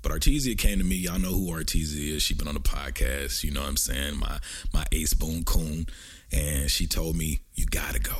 But 0.03 0.13
Artesia 0.13 0.59
came 0.59 0.79
to 0.79 0.85
me. 0.85 0.97
Y'all 0.97 1.19
know 1.19 1.33
who 1.33 1.53
Artesia 1.53 2.17
is. 2.17 2.23
She 2.23 2.35
been 2.35 2.49
on 2.49 2.55
the 2.55 2.61
podcast. 2.61 3.45
You 3.45 3.53
know 3.53 3.61
what 3.61 3.69
I'm 3.69 3.77
saying? 3.77 4.19
My 4.19 4.39
my 4.73 4.85
ace 4.93 5.15
boon 5.15 5.45
coon. 5.45 5.87
And 6.33 6.71
she 6.71 6.87
told 6.87 7.17
me, 7.17 7.41
you 7.55 7.67
gotta 7.67 8.01
go. 8.01 8.17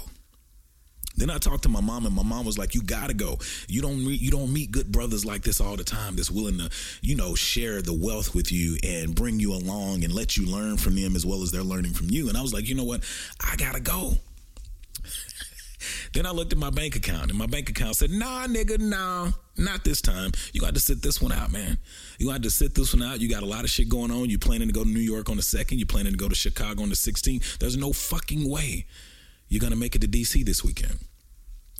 Then 1.17 1.31
I 1.31 1.39
talked 1.39 1.65
to 1.65 1.69
my 1.69 1.81
mom, 1.81 2.07
and 2.07 2.15
my 2.15 2.23
mom 2.23 2.47
was 2.47 2.57
like, 2.57 2.75
"You 2.75 2.83
gotta 2.83 3.15
go. 3.15 3.39
You 3.69 3.83
don't 3.83 4.05
meet 4.05 4.21
you 4.21 4.31
don't 4.31 4.53
meet 4.53 4.71
good 4.71 4.91
brothers 4.91 5.25
like 5.25 5.43
this 5.43 5.61
all 5.61 5.77
the 5.77 5.85
time. 5.85 6.17
That's 6.17 6.31
willing 6.31 6.59
to, 6.59 6.71
you 7.03 7.15
know, 7.15 7.35
share 7.35 7.83
the 7.83 7.93
wealth 7.93 8.35
with 8.35 8.51
you 8.51 8.79
and 8.83 9.15
bring 9.15 9.39
you 9.39 9.53
along 9.53 10.05
and 10.05 10.13
let 10.15 10.37
you 10.37 10.47
learn 10.47 10.79
from 10.79 10.95
them 10.95 11.15
as 11.15 11.27
well 11.27 11.43
as 11.43 11.51
they're 11.51 11.63
learning 11.63 11.93
from 11.93 12.09
you." 12.09 12.29
And 12.29 12.39
I 12.39 12.43
was 12.43 12.55
like, 12.55 12.67
"You 12.67 12.75
know 12.75 12.85
what? 12.85 13.03
I 13.41 13.57
gotta 13.57 13.81
go." 13.81 14.19
Then 16.13 16.27
I 16.27 16.31
looked 16.31 16.53
at 16.53 16.59
my 16.59 16.71
bank 16.71 16.97
account, 16.97 17.31
and 17.31 17.39
my 17.39 17.47
bank 17.47 17.71
account 17.71 17.97
said, 17.97 18.11
"Nah, 18.11 18.47
nigga, 18.47 18.79
nah, 18.79 19.33
not 19.57 19.85
this 19.85 20.01
time. 20.01 20.33
You 20.53 20.61
got 20.61 20.75
to 20.75 20.81
sit 20.81 21.03
this 21.03 21.21
one 21.21 21.33
out, 21.33 21.53
man. 21.53 21.79
You 22.19 22.29
got 22.29 22.43
to 22.43 22.51
sit 22.51 22.75
this 22.75 22.95
one 22.95 23.03
out. 23.03 23.21
You 23.21 23.29
got 23.29 23.43
a 23.43 23.47
lot 23.47 23.65
of 23.65 23.71
shit 23.71 23.89
going 23.89 24.11
on. 24.11 24.31
You're 24.31 24.39
planning 24.39 24.69
to 24.69 24.75
go 24.75 24.85
to 24.85 24.89
New 24.89 25.01
York 25.01 25.29
on 25.29 25.37
the 25.37 25.43
second. 25.43 25.79
You're 25.79 25.87
planning 25.87 26.13
to 26.13 26.19
go 26.19 26.29
to 26.29 26.35
Chicago 26.35 26.83
on 26.83 26.89
the 26.89 26.97
16th. 26.97 27.59
There's 27.59 27.77
no 27.77 27.93
fucking 27.93 28.49
way 28.49 28.87
you're 29.49 29.61
gonna 29.61 29.77
make 29.77 29.95
it 29.95 30.01
to 30.01 30.09
DC 30.09 30.43
this 30.45 30.65
weekend." 30.65 30.99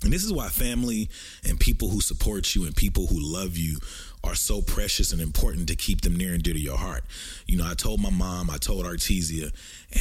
And 0.03 0.11
this 0.11 0.23
is 0.23 0.33
why 0.33 0.49
family 0.49 1.09
and 1.45 1.59
people 1.59 1.89
who 1.89 2.01
support 2.01 2.55
you 2.55 2.65
and 2.65 2.75
people 2.75 3.07
who 3.07 3.19
love 3.19 3.57
you 3.57 3.79
are 4.23 4.35
so 4.35 4.61
precious 4.61 5.11
and 5.11 5.21
important 5.21 5.67
to 5.67 5.75
keep 5.75 6.01
them 6.01 6.15
near 6.15 6.33
and 6.33 6.41
dear 6.41 6.53
to 6.53 6.59
your 6.59 6.77
heart. 6.77 7.03
You 7.45 7.57
know, 7.57 7.69
I 7.69 7.73
told 7.73 7.99
my 7.99 8.09
mom, 8.09 8.49
I 8.49 8.57
told 8.57 8.85
Artesia, 8.85 9.51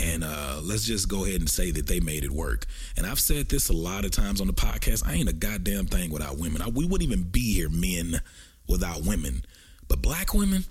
and 0.01 0.23
uh, 0.23 0.61
let's 0.63 0.85
just 0.85 1.09
go 1.09 1.25
ahead 1.25 1.41
and 1.41 1.51
say 1.51 1.73
that 1.73 1.89
they 1.89 1.99
made 1.99 2.23
it 2.23 2.31
work. 2.31 2.67
And 2.97 3.05
I've 3.05 3.19
said 3.19 3.49
this 3.49 3.69
a 3.69 3.73
lot 3.73 4.05
of 4.05 4.13
times 4.13 4.41
on 4.41 4.47
the 4.47 4.53
podcast. 4.53 5.07
I 5.07 5.15
ain't 5.15 5.29
a 5.29 5.33
goddamn 5.33 5.87
thing 5.87 6.11
without 6.11 6.39
women. 6.39 6.63
I, 6.63 6.69
we 6.69 6.85
wouldn't 6.87 7.11
even 7.11 7.25
be 7.25 7.53
here, 7.53 7.69
men, 7.69 8.21
without 8.69 9.03
women. 9.03 9.45
But 9.89 10.01
black 10.01 10.33
women, 10.33 10.65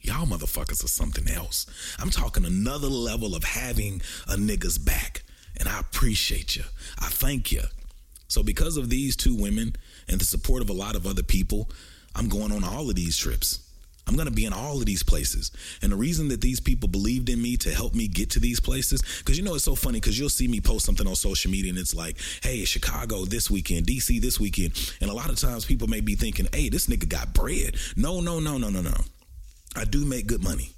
y'all 0.00 0.26
motherfuckers 0.26 0.84
are 0.84 0.88
something 0.88 1.28
else. 1.30 1.66
I'm 2.00 2.10
talking 2.10 2.44
another 2.44 2.88
level 2.88 3.36
of 3.36 3.44
having 3.44 4.02
a 4.28 4.34
nigga's 4.34 4.78
back. 4.78 5.22
And 5.58 5.68
I 5.68 5.78
appreciate 5.78 6.56
you. 6.56 6.64
I 6.98 7.06
thank 7.06 7.52
you. 7.52 7.62
So, 8.28 8.42
because 8.42 8.76
of 8.76 8.90
these 8.90 9.14
two 9.14 9.34
women 9.34 9.76
and 10.08 10.20
the 10.20 10.24
support 10.24 10.60
of 10.60 10.68
a 10.68 10.74
lot 10.74 10.96
of 10.96 11.06
other 11.06 11.22
people, 11.22 11.70
I'm 12.16 12.28
going 12.28 12.50
on 12.50 12.64
all 12.64 12.88
of 12.88 12.96
these 12.96 13.16
trips. 13.16 13.60
I'm 14.08 14.14
going 14.14 14.28
to 14.28 14.34
be 14.34 14.44
in 14.44 14.52
all 14.52 14.78
of 14.78 14.86
these 14.86 15.02
places. 15.02 15.50
And 15.82 15.90
the 15.90 15.96
reason 15.96 16.28
that 16.28 16.40
these 16.40 16.60
people 16.60 16.88
believed 16.88 17.28
in 17.28 17.42
me 17.42 17.56
to 17.58 17.70
help 17.74 17.94
me 17.94 18.06
get 18.06 18.30
to 18.30 18.40
these 18.40 18.60
places, 18.60 19.02
because 19.18 19.36
you 19.36 19.42
know, 19.42 19.56
it's 19.56 19.64
so 19.64 19.74
funny 19.74 19.98
because 19.98 20.18
you'll 20.18 20.28
see 20.28 20.46
me 20.46 20.60
post 20.60 20.86
something 20.86 21.06
on 21.06 21.16
social 21.16 21.50
media 21.50 21.70
and 21.70 21.78
it's 21.78 21.94
like, 21.94 22.16
hey, 22.42 22.64
Chicago 22.64 23.24
this 23.24 23.50
weekend, 23.50 23.86
DC 23.86 24.20
this 24.20 24.38
weekend. 24.38 24.72
And 25.00 25.10
a 25.10 25.14
lot 25.14 25.28
of 25.28 25.36
times 25.36 25.64
people 25.64 25.88
may 25.88 26.00
be 26.00 26.14
thinking, 26.14 26.46
hey, 26.52 26.68
this 26.68 26.86
nigga 26.86 27.08
got 27.08 27.34
bread. 27.34 27.76
No, 27.96 28.20
no, 28.20 28.38
no, 28.38 28.58
no, 28.58 28.70
no, 28.70 28.80
no. 28.80 28.96
I 29.74 29.84
do 29.84 30.04
make 30.04 30.26
good 30.26 30.42
money. 30.42 30.70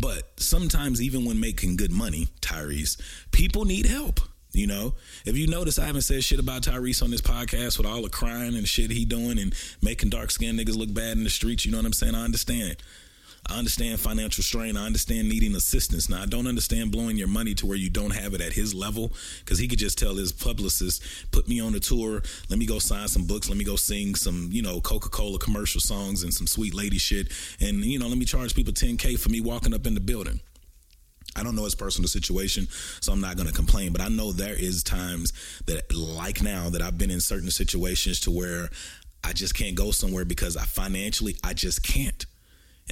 But 0.00 0.40
sometimes, 0.40 1.02
even 1.02 1.26
when 1.26 1.38
making 1.38 1.76
good 1.76 1.92
money, 1.92 2.28
Tyrese, 2.40 2.98
people 3.32 3.66
need 3.66 3.84
help. 3.84 4.20
You 4.54 4.66
know, 4.66 4.94
if 5.24 5.36
you 5.36 5.46
notice, 5.46 5.78
I 5.78 5.86
haven't 5.86 6.02
said 6.02 6.22
shit 6.22 6.38
about 6.38 6.62
Tyrese 6.62 7.02
on 7.02 7.10
this 7.10 7.20
podcast 7.20 7.78
with 7.78 7.86
all 7.86 8.02
the 8.02 8.08
crying 8.08 8.54
and 8.54 8.68
shit 8.68 8.90
he 8.90 9.04
doing 9.04 9.38
and 9.38 9.54
making 9.82 10.10
dark 10.10 10.30
skinned 10.30 10.58
niggas 10.58 10.76
look 10.76 10.92
bad 10.92 11.16
in 11.16 11.24
the 11.24 11.30
streets. 11.30 11.66
You 11.66 11.72
know 11.72 11.78
what 11.78 11.86
I'm 11.86 11.92
saying? 11.92 12.14
I 12.14 12.24
understand. 12.24 12.76
I 13.46 13.58
understand 13.58 14.00
financial 14.00 14.42
strain. 14.42 14.76
I 14.76 14.86
understand 14.86 15.28
needing 15.28 15.54
assistance. 15.54 16.08
Now, 16.08 16.22
I 16.22 16.26
don't 16.26 16.46
understand 16.46 16.90
blowing 16.92 17.18
your 17.18 17.28
money 17.28 17.54
to 17.54 17.66
where 17.66 17.76
you 17.76 17.90
don't 17.90 18.12
have 18.12 18.32
it 18.32 18.40
at 18.40 18.54
his 18.54 18.74
level 18.74 19.12
because 19.44 19.58
he 19.58 19.68
could 19.68 19.78
just 19.78 19.98
tell 19.98 20.14
his 20.14 20.32
publicist, 20.32 21.02
put 21.30 21.46
me 21.46 21.60
on 21.60 21.74
a 21.74 21.80
tour. 21.80 22.22
Let 22.48 22.58
me 22.58 22.64
go 22.64 22.78
sign 22.78 23.06
some 23.08 23.26
books. 23.26 23.48
Let 23.48 23.58
me 23.58 23.64
go 23.64 23.76
sing 23.76 24.14
some, 24.14 24.48
you 24.50 24.62
know, 24.62 24.80
Coca 24.80 25.10
Cola 25.10 25.38
commercial 25.38 25.80
songs 25.80 26.22
and 26.22 26.32
some 26.32 26.46
sweet 26.46 26.74
lady 26.74 26.98
shit. 26.98 27.28
And, 27.60 27.84
you 27.84 27.98
know, 27.98 28.08
let 28.08 28.16
me 28.16 28.24
charge 28.24 28.54
people 28.54 28.72
10K 28.72 29.18
for 29.18 29.28
me 29.28 29.42
walking 29.42 29.74
up 29.74 29.86
in 29.86 29.94
the 29.94 30.00
building. 30.00 30.40
I 31.36 31.42
don't 31.42 31.56
know 31.56 31.64
his 31.64 31.74
personal 31.74 32.08
situation, 32.08 32.68
so 33.00 33.12
I'm 33.12 33.20
not 33.20 33.36
going 33.36 33.48
to 33.48 33.54
complain. 33.54 33.92
But 33.92 34.00
I 34.00 34.08
know 34.08 34.32
there 34.32 34.54
is 34.58 34.82
times 34.82 35.32
that, 35.66 35.94
like 35.94 36.42
now, 36.42 36.70
that 36.70 36.82
I've 36.82 36.98
been 36.98 37.10
in 37.10 37.20
certain 37.20 37.50
situations 37.50 38.20
to 38.20 38.30
where 38.30 38.70
I 39.24 39.32
just 39.32 39.54
can't 39.54 39.74
go 39.74 39.90
somewhere 39.90 40.24
because 40.24 40.56
I 40.56 40.64
financially 40.64 41.36
I 41.42 41.54
just 41.54 41.82
can't. 41.82 42.26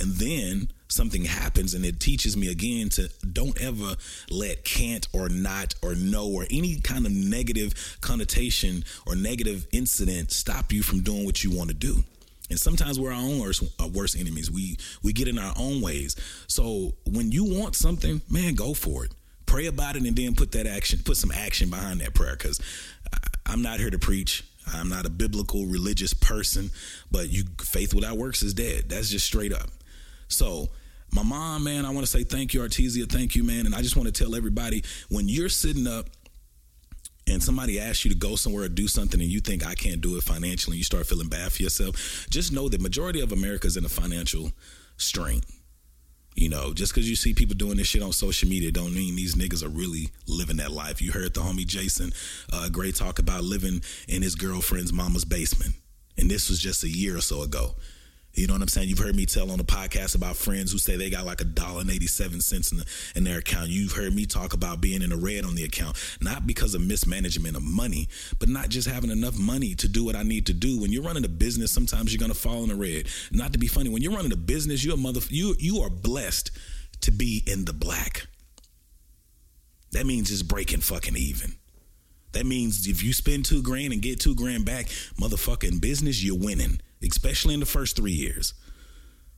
And 0.00 0.12
then 0.14 0.68
something 0.88 1.25
happens 1.25 1.75
and 1.75 1.84
it 1.84 2.00
teaches 2.00 2.37
me 2.37 2.50
again 2.50 2.88
to 2.90 3.11
don't 3.32 3.61
ever 3.61 3.94
let 4.30 4.64
can't 4.64 5.06
or 5.12 5.28
not 5.28 5.75
or 5.82 5.94
no 5.94 6.28
or 6.28 6.46
any 6.50 6.80
kind 6.80 7.06
of 7.06 7.12
negative 7.12 7.99
connotation 8.00 8.84
or 9.06 9.14
negative 9.14 9.66
incident 9.72 10.32
stop 10.32 10.72
you 10.72 10.82
from 10.82 11.00
doing 11.00 11.25
what 11.25 11.44
you 11.44 11.50
want 11.50 11.68
to 11.68 11.75
do. 11.75 12.04
And 12.52 12.61
sometimes 12.61 13.00
we're 13.00 13.12
our 13.12 13.21
own 13.21 13.40
worst, 13.40 13.64
uh, 13.82 13.88
worst 13.88 14.16
enemies. 14.16 14.50
We 14.50 14.76
we 15.02 15.14
get 15.14 15.26
in 15.26 15.38
our 15.38 15.54
own 15.59 15.80
ways. 15.80 16.14
So 16.47 16.92
when 17.06 17.32
you 17.32 17.44
want 17.44 17.75
something, 17.75 18.21
man, 18.30 18.54
go 18.54 18.75
for 18.75 19.06
it. 19.06 19.12
Pray 19.47 19.66
about 19.66 19.97
it 19.97 20.02
and 20.02 20.14
then 20.14 20.35
put 20.35 20.52
that 20.52 20.66
action, 20.66 21.00
put 21.02 21.16
some 21.16 21.32
action 21.32 21.71
behind 21.71 22.00
that 22.02 22.14
prayer. 22.14 22.37
Because 22.37 22.61
I'm 23.47 23.62
not 23.62 23.80
here 23.80 23.88
to 23.88 23.99
preach. 23.99 24.44
I'm 24.66 24.90
not 24.90 25.06
a 25.06 25.11
biblical 25.11 25.64
religious 25.64 26.12
person. 26.12 26.71
But 27.11 27.30
you 27.30 27.44
faith 27.62 27.94
without 27.94 28.18
works 28.18 28.42
is 28.42 28.52
dead. 28.52 28.90
That's 28.90 29.09
just 29.09 29.25
straight 29.25 29.54
up. 29.54 29.71
So 30.28 30.68
my 31.11 31.23
mom, 31.23 31.64
man, 31.64 31.87
I 31.87 31.90
want 31.90 32.04
to 32.04 32.11
say 32.11 32.23
thank 32.23 32.52
you, 32.52 32.61
Artesia. 32.61 33.11
Thank 33.11 33.35
you, 33.35 33.44
man. 33.44 33.64
And 33.64 33.75
I 33.75 33.80
just 33.80 33.97
want 33.97 34.14
to 34.14 34.25
tell 34.25 34.35
everybody 34.35 34.85
when 35.09 35.26
you're 35.26 35.49
sitting 35.49 35.87
up 35.87 36.11
and 37.32 37.42
somebody 37.42 37.80
asks 37.80 38.04
you 38.04 38.10
to 38.10 38.16
go 38.16 38.36
somewhere 38.36 38.64
or 38.64 38.68
do 38.68 38.86
something 38.86 39.20
and 39.20 39.30
you 39.30 39.40
think 39.40 39.66
I 39.66 39.74
can't 39.74 40.00
do 40.00 40.16
it 40.16 40.22
financially 40.22 40.74
and 40.74 40.78
you 40.78 40.84
start 40.84 41.06
feeling 41.06 41.28
bad 41.28 41.52
for 41.52 41.62
yourself, 41.62 42.26
just 42.30 42.52
know 42.52 42.68
that 42.68 42.80
majority 42.80 43.20
of 43.20 43.32
America 43.32 43.66
is 43.66 43.76
in 43.76 43.84
a 43.84 43.88
financial 43.88 44.52
strain. 44.96 45.42
You 46.34 46.48
know, 46.48 46.72
just 46.72 46.94
because 46.94 47.08
you 47.10 47.16
see 47.16 47.34
people 47.34 47.54
doing 47.54 47.76
this 47.76 47.86
shit 47.86 48.02
on 48.02 48.12
social 48.12 48.48
media 48.48 48.72
don't 48.72 48.94
mean 48.94 49.16
these 49.16 49.34
niggas 49.34 49.62
are 49.62 49.68
really 49.68 50.08
living 50.26 50.56
that 50.56 50.72
life. 50.72 51.02
You 51.02 51.12
heard 51.12 51.34
the 51.34 51.40
homie 51.40 51.66
Jason 51.66 52.12
uh, 52.52 52.70
Gray 52.70 52.90
talk 52.90 53.18
about 53.18 53.44
living 53.44 53.82
in 54.08 54.22
his 54.22 54.34
girlfriend's 54.34 54.92
mama's 54.92 55.26
basement. 55.26 55.74
And 56.16 56.30
this 56.30 56.48
was 56.48 56.58
just 56.58 56.84
a 56.84 56.88
year 56.88 57.16
or 57.16 57.20
so 57.20 57.42
ago. 57.42 57.74
You 58.34 58.46
know 58.46 58.54
what 58.54 58.62
I'm 58.62 58.68
saying? 58.68 58.88
You've 58.88 58.98
heard 58.98 59.14
me 59.14 59.26
tell 59.26 59.50
on 59.50 59.58
the 59.58 59.64
podcast 59.64 60.14
about 60.14 60.36
friends 60.36 60.72
who 60.72 60.78
say 60.78 60.96
they 60.96 61.10
got 61.10 61.26
like 61.26 61.42
a 61.42 61.44
dollar 61.44 61.82
and 61.82 61.90
eighty 61.90 62.06
seven 62.06 62.40
cents 62.40 62.72
in 62.72 62.78
the, 62.78 62.86
in 63.14 63.24
their 63.24 63.38
account. 63.38 63.68
You've 63.68 63.92
heard 63.92 64.14
me 64.14 64.24
talk 64.24 64.54
about 64.54 64.80
being 64.80 65.02
in 65.02 65.10
the 65.10 65.16
red 65.16 65.44
on 65.44 65.54
the 65.54 65.64
account, 65.64 65.96
not 66.22 66.46
because 66.46 66.74
of 66.74 66.80
mismanagement 66.80 67.56
of 67.56 67.62
money, 67.62 68.08
but 68.38 68.48
not 68.48 68.70
just 68.70 68.88
having 68.88 69.10
enough 69.10 69.38
money 69.38 69.74
to 69.74 69.88
do 69.88 70.04
what 70.04 70.16
I 70.16 70.22
need 70.22 70.46
to 70.46 70.54
do. 70.54 70.80
When 70.80 70.92
you're 70.92 71.02
running 71.02 71.24
a 71.24 71.28
business, 71.28 71.70
sometimes 71.70 72.12
you're 72.12 72.20
gonna 72.20 72.32
fall 72.32 72.62
in 72.62 72.70
the 72.70 72.74
red. 72.74 73.06
Not 73.30 73.52
to 73.52 73.58
be 73.58 73.66
funny, 73.66 73.90
when 73.90 74.00
you're 74.02 74.12
running 74.12 74.32
a 74.32 74.36
business, 74.36 74.82
you're 74.82 74.94
a 74.94 74.98
mother 74.98 75.20
you 75.28 75.54
you 75.58 75.80
are 75.82 75.90
blessed 75.90 76.50
to 77.02 77.10
be 77.10 77.42
in 77.46 77.66
the 77.66 77.74
black. 77.74 78.26
That 79.90 80.06
means 80.06 80.30
it's 80.30 80.42
breaking 80.42 80.80
fucking 80.80 81.16
even. 81.16 81.52
That 82.32 82.46
means 82.46 82.88
if 82.88 83.02
you 83.02 83.12
spend 83.12 83.44
two 83.44 83.62
grand 83.62 83.92
and 83.92 84.00
get 84.00 84.20
two 84.20 84.34
grand 84.34 84.64
back, 84.64 84.86
motherfucking 85.20 85.82
business, 85.82 86.24
you're 86.24 86.38
winning, 86.38 86.80
especially 87.02 87.54
in 87.54 87.61
the 87.61 87.66
first 87.66 87.97
three 87.97 88.12
years. 88.12 88.54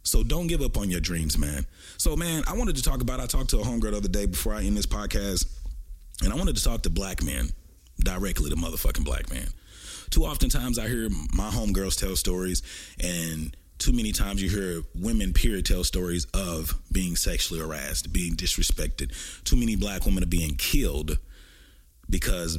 So 0.02 0.22
don't 0.22 0.46
give 0.46 0.60
up 0.60 0.76
on 0.76 0.90
your 0.90 1.00
dreams, 1.00 1.38
man. 1.38 1.64
So, 1.96 2.14
man, 2.14 2.44
I 2.46 2.54
wanted 2.54 2.76
to 2.76 2.82
talk 2.82 3.00
about. 3.00 3.20
I 3.20 3.26
talked 3.26 3.50
to 3.50 3.58
a 3.58 3.62
homegirl 3.62 3.92
the 3.92 3.96
other 3.96 4.08
day 4.08 4.26
before 4.26 4.54
I 4.54 4.62
end 4.62 4.76
this 4.76 4.86
podcast, 4.86 5.46
and 6.22 6.32
I 6.32 6.36
wanted 6.36 6.56
to 6.56 6.64
talk 6.64 6.82
to 6.82 6.90
black 6.90 7.22
men 7.22 7.48
directly 7.98 8.50
to 8.50 8.56
motherfucking 8.56 9.04
black 9.04 9.30
men. 9.30 9.48
Too 10.10 10.24
often 10.24 10.50
times 10.50 10.78
I 10.78 10.88
hear 10.88 11.08
my 11.34 11.48
homegirls 11.48 11.98
tell 11.98 12.16
stories, 12.16 12.62
and 13.02 13.56
too 13.78 13.92
many 13.92 14.12
times 14.12 14.42
you 14.42 14.50
hear 14.50 14.82
women, 14.94 15.32
period, 15.32 15.66
tell 15.66 15.84
stories 15.84 16.26
of 16.34 16.78
being 16.92 17.16
sexually 17.16 17.60
harassed, 17.60 18.12
being 18.12 18.34
disrespected. 18.34 19.12
Too 19.44 19.56
many 19.56 19.74
black 19.74 20.04
women 20.04 20.22
are 20.22 20.26
being 20.26 20.54
killed 20.56 21.18
because 22.08 22.58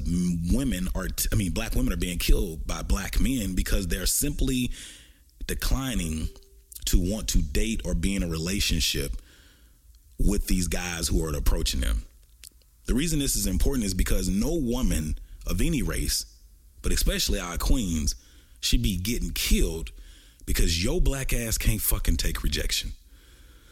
women 0.52 0.88
are, 0.96 1.08
t- 1.08 1.30
I 1.32 1.36
mean, 1.36 1.52
black 1.52 1.76
women 1.76 1.94
are 1.94 1.98
being 1.98 2.18
killed 2.18 2.66
by 2.66 2.82
black 2.82 3.20
men 3.20 3.56
because 3.56 3.88
they're 3.88 4.06
simply 4.06 4.72
declining 5.48 6.30
to 6.86 7.00
want 7.00 7.28
to 7.30 7.40
date 7.40 7.82
or 7.86 7.94
be 7.94 8.16
in 8.16 8.24
a 8.24 8.28
relationship 8.28 9.14
with 10.20 10.48
these 10.48 10.68
guys 10.68 11.08
who 11.08 11.24
are 11.24 11.36
approaching 11.36 11.82
them. 11.82 12.06
The 12.86 12.94
reason 12.94 13.20
this 13.20 13.36
is 13.36 13.48
important 13.48 13.86
is 13.86 13.94
because 13.94 14.30
no 14.30 14.54
woman 14.54 15.18
of 15.48 15.62
any 15.62 15.82
race, 15.82 16.26
but 16.82 16.92
especially 16.92 17.40
our 17.40 17.58
queens, 17.58 18.16
should 18.62 18.82
be 18.82 18.98
getting 18.98 19.32
killed 19.32 19.92
because 20.46 20.84
your 20.84 21.02
black 21.02 21.34
ass 21.34 21.58
can't 21.58 21.82
fucking 21.82 22.18
take 22.18 22.44
rejection. 22.44 22.92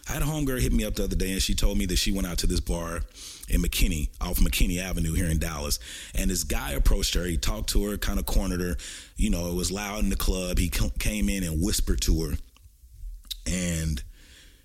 I 0.10 0.14
had 0.14 0.22
a 0.22 0.26
homegirl 0.26 0.62
hit 0.62 0.74
me 0.74 0.84
up 0.84 0.96
the 0.96 1.06
other 1.06 1.16
day 1.16 1.32
and 1.32 1.42
she 1.42 1.56
told 1.56 1.78
me 1.78 1.86
that 1.88 1.96
she 1.96 2.12
went 2.12 2.28
out 2.28 2.38
to 2.40 2.48
this 2.48 2.60
bar 2.60 3.02
in 3.50 3.62
McKinney, 3.62 4.10
off 4.22 4.38
McKinney 4.38 4.80
Avenue 4.80 5.14
here 5.14 5.28
in 5.28 5.40
Dallas. 5.40 5.80
And 6.16 6.30
this 6.30 6.44
guy 6.44 6.72
approached 6.72 7.14
her. 7.16 7.26
He 7.26 7.38
talked 7.38 7.70
to 7.70 7.86
her, 7.86 7.98
kind 7.98 8.20
of 8.20 8.26
cornered 8.26 8.62
her. 8.62 8.78
You 9.16 9.30
know, 9.30 9.48
it 9.48 9.56
was 9.56 9.72
loud 9.72 10.04
in 10.04 10.10
the 10.10 10.16
club. 10.16 10.58
He 10.58 10.70
came 10.70 11.30
in 11.30 11.44
and 11.44 11.64
whispered 11.64 12.02
to 12.02 12.24
her. 12.24 12.38
And, 13.46 14.02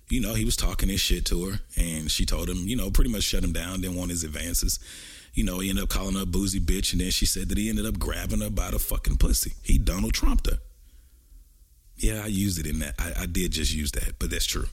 you 0.09 0.21
know, 0.21 0.33
he 0.33 0.45
was 0.45 0.55
talking 0.55 0.89
his 0.89 1.01
shit 1.01 1.25
to 1.25 1.45
her. 1.45 1.59
And 1.77 2.09
she 2.09 2.25
told 2.25 2.49
him, 2.49 2.67
you 2.67 2.75
know, 2.75 2.89
pretty 2.89 3.11
much 3.11 3.23
shut 3.23 3.43
him 3.43 3.53
down, 3.53 3.81
didn't 3.81 3.97
want 3.97 4.11
his 4.11 4.23
advances. 4.23 4.79
You 5.33 5.43
know, 5.43 5.59
he 5.59 5.69
ended 5.69 5.83
up 5.83 5.89
calling 5.89 6.15
her 6.15 6.23
a 6.23 6.25
boozy 6.25 6.59
bitch. 6.59 6.93
And 6.93 7.01
then 7.01 7.11
she 7.11 7.25
said 7.25 7.49
that 7.49 7.57
he 7.57 7.69
ended 7.69 7.85
up 7.85 7.99
grabbing 7.99 8.41
her 8.41 8.49
by 8.49 8.71
the 8.71 8.79
fucking 8.79 9.17
pussy. 9.17 9.53
He 9.63 9.77
Donald 9.77 10.13
Trumped 10.13 10.49
her. 10.49 10.59
Yeah, 11.97 12.23
I 12.23 12.27
used 12.27 12.57
it 12.59 12.65
in 12.65 12.79
that. 12.79 12.95
I, 12.97 13.23
I 13.23 13.25
did 13.25 13.51
just 13.51 13.73
use 13.73 13.91
that, 13.91 14.13
but 14.19 14.29
that's 14.31 14.45
true. 14.45 14.67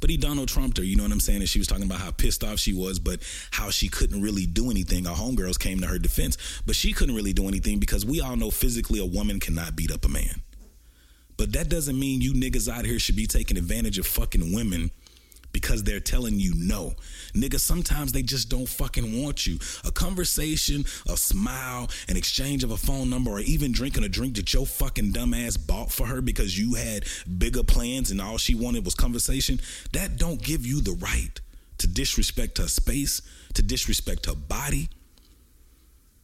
But 0.00 0.10
he 0.10 0.16
Donald 0.16 0.48
Trumped 0.48 0.78
her, 0.78 0.84
you 0.84 0.96
know 0.96 1.02
what 1.02 1.12
I'm 1.12 1.20
saying? 1.20 1.40
And 1.40 1.48
she 1.48 1.58
was 1.58 1.66
talking 1.66 1.84
about 1.84 2.00
how 2.00 2.10
pissed 2.10 2.44
off 2.44 2.58
she 2.58 2.72
was, 2.72 2.98
but 2.98 3.20
how 3.50 3.70
she 3.70 3.88
couldn't 3.88 4.22
really 4.22 4.46
do 4.46 4.70
anything. 4.70 5.06
Our 5.06 5.16
homegirls 5.16 5.58
came 5.58 5.80
to 5.80 5.86
her 5.86 5.98
defense, 5.98 6.36
but 6.66 6.76
she 6.76 6.92
couldn't 6.92 7.14
really 7.14 7.32
do 7.32 7.48
anything 7.48 7.78
because 7.78 8.04
we 8.06 8.20
all 8.20 8.36
know 8.36 8.50
physically 8.50 9.00
a 9.00 9.06
woman 9.06 9.40
cannot 9.40 9.76
beat 9.76 9.90
up 9.90 10.04
a 10.04 10.08
man. 10.08 10.42
But 11.36 11.52
that 11.52 11.68
doesn't 11.68 11.98
mean 11.98 12.20
you 12.20 12.34
niggas 12.34 12.68
out 12.68 12.84
here 12.84 12.98
should 12.98 13.16
be 13.16 13.26
taking 13.26 13.56
advantage 13.56 13.98
of 13.98 14.06
fucking 14.06 14.52
women 14.52 14.90
because 15.60 15.82
they're 15.82 15.98
telling 15.98 16.38
you 16.38 16.52
no. 16.54 16.94
Nigga, 17.34 17.58
sometimes 17.58 18.12
they 18.12 18.22
just 18.22 18.48
don't 18.48 18.68
fucking 18.68 19.20
want 19.20 19.44
you. 19.44 19.58
A 19.84 19.90
conversation, 19.90 20.84
a 21.08 21.16
smile, 21.16 21.90
an 22.08 22.16
exchange 22.16 22.62
of 22.62 22.70
a 22.70 22.76
phone 22.76 23.10
number, 23.10 23.32
or 23.32 23.40
even 23.40 23.72
drinking 23.72 24.04
a 24.04 24.08
drink 24.08 24.36
that 24.36 24.54
your 24.54 24.66
fucking 24.66 25.12
dumbass 25.12 25.58
bought 25.66 25.90
for 25.90 26.06
her 26.06 26.20
because 26.20 26.56
you 26.56 26.74
had 26.74 27.06
bigger 27.38 27.64
plans 27.64 28.12
and 28.12 28.20
all 28.20 28.38
she 28.38 28.54
wanted 28.54 28.84
was 28.84 28.94
conversation, 28.94 29.58
that 29.92 30.16
don't 30.16 30.40
give 30.40 30.64
you 30.64 30.80
the 30.80 30.92
right 30.92 31.40
to 31.78 31.88
disrespect 31.88 32.58
her 32.58 32.68
space, 32.68 33.20
to 33.54 33.62
disrespect 33.62 34.26
her 34.26 34.36
body. 34.36 34.88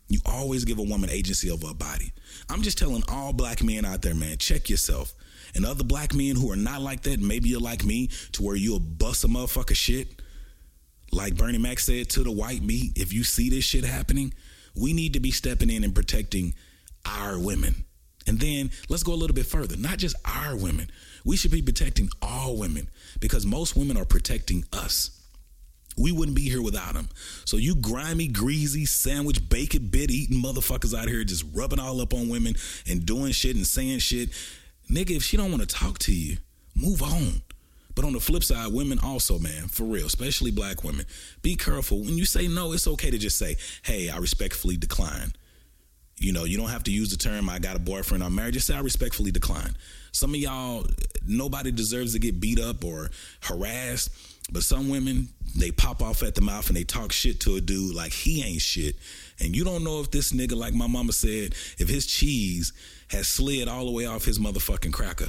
You 0.08 0.20
always 0.26 0.64
give 0.64 0.78
a 0.78 0.82
woman 0.82 1.11
agency 1.11 1.50
over 1.50 1.66
her 1.66 1.74
body. 1.74 2.12
I'm 2.48 2.62
just 2.62 2.78
telling 2.78 3.02
all 3.08 3.32
black 3.32 3.64
men 3.64 3.85
out 3.85 4.00
there, 4.00 4.14
man, 4.14 4.38
check 4.38 4.70
yourself. 4.70 5.12
And 5.54 5.64
other 5.64 5.84
black 5.84 6.14
men 6.14 6.36
who 6.36 6.50
are 6.50 6.56
not 6.56 6.82
like 6.82 7.02
that, 7.02 7.20
maybe 7.20 7.48
you're 7.48 7.60
like 7.60 7.84
me, 7.84 8.08
to 8.32 8.42
where 8.42 8.56
you'll 8.56 8.80
bust 8.80 9.24
a 9.24 9.28
motherfucker 9.28 9.76
shit. 9.76 10.20
Like 11.12 11.36
Bernie 11.36 11.58
Mac 11.58 11.78
said 11.78 12.08
to 12.10 12.24
the 12.24 12.32
white 12.32 12.62
meat, 12.62 12.92
if 12.96 13.12
you 13.12 13.22
see 13.22 13.50
this 13.50 13.64
shit 13.64 13.84
happening, 13.84 14.34
we 14.74 14.92
need 14.92 15.12
to 15.12 15.20
be 15.20 15.30
stepping 15.30 15.70
in 15.70 15.84
and 15.84 15.94
protecting 15.94 16.54
our 17.06 17.38
women. 17.38 17.84
And 18.26 18.40
then 18.40 18.70
let's 18.88 19.02
go 19.02 19.12
a 19.12 19.14
little 19.14 19.34
bit 19.34 19.46
further. 19.46 19.76
Not 19.76 19.98
just 19.98 20.16
our 20.24 20.56
women. 20.56 20.90
We 21.24 21.36
should 21.36 21.50
be 21.50 21.62
protecting 21.62 22.08
all 22.20 22.56
women 22.56 22.88
because 23.20 23.46
most 23.46 23.76
women 23.76 23.96
are 23.96 24.04
protecting 24.04 24.64
us. 24.72 25.10
We 25.96 26.10
wouldn't 26.10 26.36
be 26.36 26.48
here 26.48 26.62
without 26.62 26.94
them. 26.94 27.08
So 27.44 27.56
you 27.56 27.76
grimy, 27.76 28.26
greasy, 28.28 28.84
sandwich, 28.84 29.48
bacon, 29.48 29.88
bit 29.88 30.10
eating 30.10 30.42
motherfuckers 30.42 30.98
out 30.98 31.08
here 31.08 31.22
just 31.22 31.44
rubbing 31.54 31.78
all 31.78 32.00
up 32.00 32.12
on 32.12 32.28
women 32.28 32.56
and 32.88 33.06
doing 33.06 33.32
shit 33.32 33.54
and 33.54 33.66
saying 33.66 34.00
shit. 34.00 34.30
Nigga, 34.90 35.16
if 35.16 35.22
she 35.22 35.36
don't 35.36 35.50
want 35.50 35.68
to 35.68 35.74
talk 35.74 35.98
to 36.00 36.14
you, 36.14 36.38
move 36.74 37.02
on. 37.02 37.42
But 37.94 38.04
on 38.04 38.12
the 38.12 38.20
flip 38.20 38.42
side, 38.42 38.72
women 38.72 38.98
also, 38.98 39.38
man, 39.38 39.68
for 39.68 39.84
real, 39.84 40.06
especially 40.06 40.50
black 40.50 40.82
women, 40.82 41.06
be 41.42 41.54
careful. 41.54 42.00
When 42.00 42.18
you 42.18 42.24
say 42.24 42.48
no, 42.48 42.72
it's 42.72 42.88
okay 42.88 43.10
to 43.10 43.18
just 43.18 43.38
say, 43.38 43.56
hey, 43.82 44.08
I 44.10 44.18
respectfully 44.18 44.76
decline. 44.76 45.32
You 46.18 46.32
know, 46.32 46.44
you 46.44 46.56
don't 46.56 46.70
have 46.70 46.84
to 46.84 46.92
use 46.92 47.10
the 47.10 47.16
term, 47.16 47.48
I 47.48 47.58
got 47.58 47.76
a 47.76 47.80
boyfriend, 47.80 48.22
I'm 48.22 48.34
married. 48.34 48.54
Just 48.54 48.66
say, 48.66 48.74
I 48.74 48.80
respectfully 48.80 49.30
decline. 49.30 49.76
Some 50.12 50.30
of 50.30 50.36
y'all, 50.36 50.86
nobody 51.26 51.70
deserves 51.70 52.12
to 52.12 52.18
get 52.18 52.40
beat 52.40 52.60
up 52.60 52.84
or 52.84 53.10
harassed. 53.42 54.10
But 54.52 54.62
some 54.62 54.88
women, 54.88 55.28
they 55.57 55.70
pop 55.70 56.02
off 56.02 56.22
at 56.22 56.35
the 56.35 56.40
mouth 56.40 56.68
and 56.68 56.76
they 56.76 56.85
talk 56.85 57.12
shit 57.12 57.40
to 57.40 57.57
a 57.57 57.61
dude 57.61 57.94
like 57.94 58.12
he 58.12 58.42
ain't 58.42 58.61
shit. 58.61 58.96
And 59.40 59.57
you 59.57 59.64
don't 59.64 59.85
know 59.85 60.00
if 60.00 60.11
this 60.11 60.33
nigga, 60.33 60.57
like 60.57 60.74
my 60.74 60.87
mama 60.87 61.12
said, 61.12 61.54
if 61.78 61.88
his 61.88 62.07
cheese 62.07 62.72
has 63.09 63.26
slid 63.26 63.68
all 63.68 63.87
the 63.87 63.92
way 63.92 64.07
off 64.07 64.24
his 64.24 64.38
motherfucking 64.38 64.92
cracker. 64.92 65.28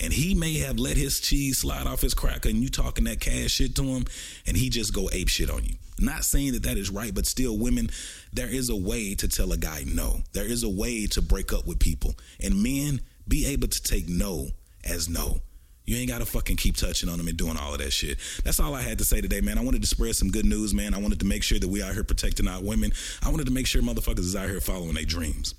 And 0.00 0.12
he 0.12 0.34
may 0.34 0.58
have 0.58 0.78
let 0.78 0.96
his 0.96 1.20
cheese 1.20 1.58
slide 1.58 1.86
off 1.86 2.00
his 2.00 2.14
cracker 2.14 2.48
and 2.48 2.58
you 2.58 2.68
talking 2.68 3.04
that 3.04 3.20
cash 3.20 3.52
shit 3.52 3.76
to 3.76 3.82
him 3.82 4.04
and 4.46 4.56
he 4.56 4.70
just 4.70 4.94
go 4.94 5.08
ape 5.12 5.28
shit 5.28 5.50
on 5.50 5.64
you. 5.64 5.74
Not 5.98 6.24
saying 6.24 6.52
that 6.52 6.62
that 6.64 6.78
is 6.78 6.90
right, 6.90 7.14
but 7.14 7.26
still, 7.26 7.58
women, 7.58 7.90
there 8.32 8.48
is 8.48 8.70
a 8.70 8.76
way 8.76 9.14
to 9.16 9.28
tell 9.28 9.52
a 9.52 9.56
guy 9.56 9.84
no. 9.86 10.20
There 10.32 10.46
is 10.46 10.62
a 10.62 10.68
way 10.68 11.06
to 11.08 11.22
break 11.22 11.52
up 11.52 11.66
with 11.66 11.78
people. 11.78 12.14
And 12.42 12.62
men, 12.62 13.00
be 13.28 13.46
able 13.46 13.68
to 13.68 13.82
take 13.82 14.08
no 14.08 14.48
as 14.84 15.08
no. 15.08 15.42
You 15.84 15.96
ain't 15.96 16.08
gotta 16.08 16.26
fucking 16.26 16.56
keep 16.56 16.76
touching 16.76 17.08
on 17.08 17.18
them 17.18 17.28
and 17.28 17.36
doing 17.36 17.56
all 17.56 17.72
of 17.72 17.78
that 17.80 17.92
shit. 17.92 18.18
That's 18.44 18.60
all 18.60 18.74
I 18.74 18.82
had 18.82 18.98
to 18.98 19.04
say 19.04 19.20
today, 19.20 19.40
man. 19.40 19.58
I 19.58 19.62
wanted 19.62 19.82
to 19.82 19.88
spread 19.88 20.14
some 20.14 20.30
good 20.30 20.46
news, 20.46 20.72
man. 20.72 20.94
I 20.94 20.98
wanted 20.98 21.20
to 21.20 21.26
make 21.26 21.42
sure 21.42 21.58
that 21.58 21.68
we 21.68 21.82
out 21.82 21.94
here 21.94 22.04
protecting 22.04 22.46
our 22.48 22.62
women. 22.62 22.92
I 23.22 23.30
wanted 23.30 23.46
to 23.46 23.52
make 23.52 23.66
sure 23.66 23.82
motherfuckers 23.82 24.20
is 24.20 24.36
out 24.36 24.48
here 24.48 24.60
following 24.60 24.94
their 24.94 25.04
dreams 25.04 25.54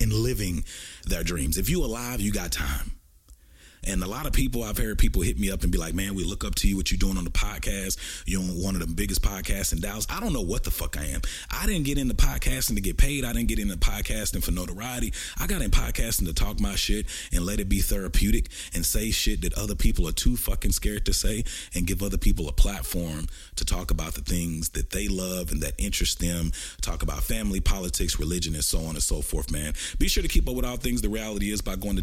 and 0.00 0.12
living 0.12 0.64
their 1.04 1.22
dreams. 1.22 1.58
If 1.58 1.68
you 1.68 1.84
alive, 1.84 2.20
you 2.20 2.32
got 2.32 2.52
time. 2.52 2.92
And 3.86 4.02
a 4.02 4.06
lot 4.06 4.26
of 4.26 4.32
people, 4.32 4.62
I've 4.62 4.78
heard 4.78 4.98
people 4.98 5.22
hit 5.22 5.38
me 5.38 5.50
up 5.50 5.62
and 5.62 5.72
be 5.72 5.78
like, 5.78 5.94
man, 5.94 6.14
we 6.14 6.24
look 6.24 6.44
up 6.44 6.54
to 6.56 6.68
you, 6.68 6.76
what 6.76 6.90
you're 6.90 6.98
doing 6.98 7.18
on 7.18 7.24
the 7.24 7.30
podcast. 7.30 7.98
You're 8.26 8.40
on 8.40 8.48
one 8.62 8.74
of 8.74 8.80
the 8.80 8.86
biggest 8.86 9.22
podcasts 9.22 9.72
in 9.72 9.80
Dallas. 9.80 10.06
I 10.10 10.20
don't 10.20 10.32
know 10.32 10.40
what 10.40 10.64
the 10.64 10.70
fuck 10.70 10.96
I 10.96 11.06
am. 11.06 11.20
I 11.50 11.66
didn't 11.66 11.84
get 11.84 11.98
into 11.98 12.14
podcasting 12.14 12.76
to 12.76 12.80
get 12.80 12.96
paid. 12.96 13.24
I 13.24 13.32
didn't 13.32 13.48
get 13.48 13.58
into 13.58 13.76
podcasting 13.76 14.42
for 14.42 14.52
notoriety. 14.52 15.12
I 15.38 15.46
got 15.46 15.62
in 15.62 15.70
podcasting 15.70 16.26
to 16.26 16.34
talk 16.34 16.60
my 16.60 16.74
shit 16.74 17.06
and 17.32 17.44
let 17.44 17.60
it 17.60 17.68
be 17.68 17.80
therapeutic 17.80 18.48
and 18.74 18.84
say 18.84 19.10
shit 19.10 19.42
that 19.42 19.54
other 19.54 19.74
people 19.74 20.08
are 20.08 20.12
too 20.12 20.36
fucking 20.36 20.72
scared 20.72 21.06
to 21.06 21.12
say 21.12 21.44
and 21.74 21.86
give 21.86 22.02
other 22.02 22.18
people 22.18 22.48
a 22.48 22.52
platform 22.52 23.26
to 23.56 23.64
talk 23.64 23.90
about 23.90 24.14
the 24.14 24.22
things 24.22 24.70
that 24.70 24.90
they 24.90 25.08
love 25.08 25.52
and 25.52 25.62
that 25.62 25.74
interest 25.78 26.20
them. 26.20 26.52
Talk 26.80 27.02
about 27.02 27.22
family, 27.22 27.60
politics, 27.60 28.18
religion, 28.18 28.54
and 28.54 28.64
so 28.64 28.80
on 28.80 28.94
and 28.94 29.02
so 29.02 29.20
forth, 29.20 29.50
man. 29.50 29.74
Be 29.98 30.08
sure 30.08 30.22
to 30.22 30.28
keep 30.28 30.48
up 30.48 30.54
with 30.54 30.64
all 30.64 30.76
things 30.76 31.02
The 31.02 31.08
Reality 31.08 31.50
Is 31.50 31.60
by 31.60 31.76
going 31.76 31.96
to 31.96 32.02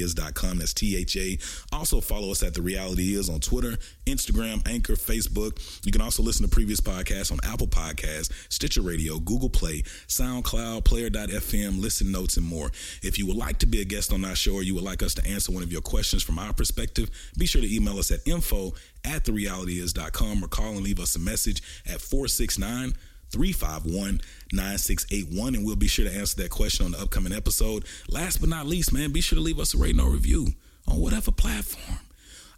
That's 0.00 0.74
T 0.74 0.96
H 0.96 1.16
A. 1.16 1.38
Also 1.72 2.00
follow 2.00 2.30
us 2.30 2.42
at 2.42 2.54
The 2.54 2.62
Reality 2.62 3.14
Is 3.14 3.28
on 3.28 3.40
Twitter, 3.40 3.76
Instagram, 4.06 4.66
Anchor, 4.68 4.94
Facebook. 4.94 5.58
You 5.84 5.92
can 5.92 6.00
also 6.00 6.22
listen 6.22 6.48
to 6.48 6.50
previous 6.50 6.80
podcasts 6.80 7.30
on 7.30 7.38
Apple 7.44 7.66
Podcasts, 7.66 8.32
Stitcher 8.50 8.82
Radio, 8.82 9.18
Google 9.18 9.50
Play, 9.50 9.82
SoundCloud, 10.08 10.84
Player.fm, 10.84 11.80
Listen 11.80 12.10
Notes, 12.10 12.36
and 12.36 12.46
more. 12.46 12.70
If 13.02 13.18
you 13.18 13.26
would 13.26 13.36
like 13.36 13.58
to 13.58 13.66
be 13.66 13.80
a 13.80 13.84
guest 13.84 14.12
on 14.12 14.24
our 14.24 14.34
show 14.34 14.54
or 14.54 14.62
you 14.62 14.74
would 14.74 14.84
like 14.84 15.02
us 15.02 15.14
to 15.14 15.26
answer 15.26 15.52
one 15.52 15.62
of 15.62 15.72
your 15.72 15.82
questions 15.82 16.22
from 16.22 16.38
our 16.38 16.52
perspective, 16.52 17.10
be 17.36 17.46
sure 17.46 17.60
to 17.60 17.74
email 17.74 17.98
us 17.98 18.10
at 18.10 18.20
info 18.26 18.72
at 19.04 19.24
therealityis.com 19.24 20.44
or 20.44 20.48
call 20.48 20.72
and 20.72 20.82
leave 20.82 21.00
us 21.00 21.16
a 21.16 21.18
message 21.18 21.62
at 21.86 22.00
469 22.00 22.94
351 23.32 24.20
9681, 24.52 25.54
and 25.54 25.64
we'll 25.64 25.76
be 25.76 25.88
sure 25.88 26.04
to 26.04 26.14
answer 26.14 26.36
that 26.42 26.50
question 26.50 26.86
on 26.86 26.92
the 26.92 27.00
upcoming 27.00 27.32
episode. 27.32 27.84
Last 28.08 28.38
but 28.38 28.50
not 28.50 28.66
least, 28.66 28.92
man, 28.92 29.12
be 29.12 29.20
sure 29.20 29.36
to 29.36 29.42
leave 29.42 29.58
us 29.58 29.74
a 29.74 29.78
rating 29.78 30.00
or 30.00 30.10
review 30.10 30.48
on 30.86 31.00
whatever 31.00 31.32
platform. 31.32 31.98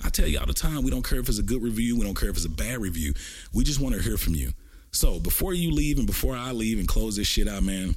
I 0.04 0.08
tell 0.10 0.26
you 0.26 0.38
all 0.38 0.46
the 0.46 0.52
time, 0.52 0.82
we 0.82 0.90
don't 0.90 1.04
care 1.04 1.20
if 1.20 1.28
it's 1.28 1.38
a 1.38 1.42
good 1.42 1.62
review, 1.62 1.96
we 1.96 2.04
don't 2.04 2.18
care 2.18 2.28
if 2.28 2.37
it's 2.37 2.44
a 2.44 2.50
bad 2.50 2.78
review. 2.80 3.14
We 3.52 3.64
just 3.64 3.80
want 3.80 3.94
to 3.94 4.02
hear 4.02 4.18
from 4.18 4.34
you. 4.34 4.52
So 4.90 5.18
before 5.18 5.54
you 5.54 5.70
leave 5.70 5.98
and 5.98 6.06
before 6.06 6.37
I 6.37 6.52
leave 6.52 6.78
and 6.78 6.87
close 6.87 7.16
this 7.16 7.26
shit 7.26 7.48
out, 7.48 7.62
man, 7.62 7.94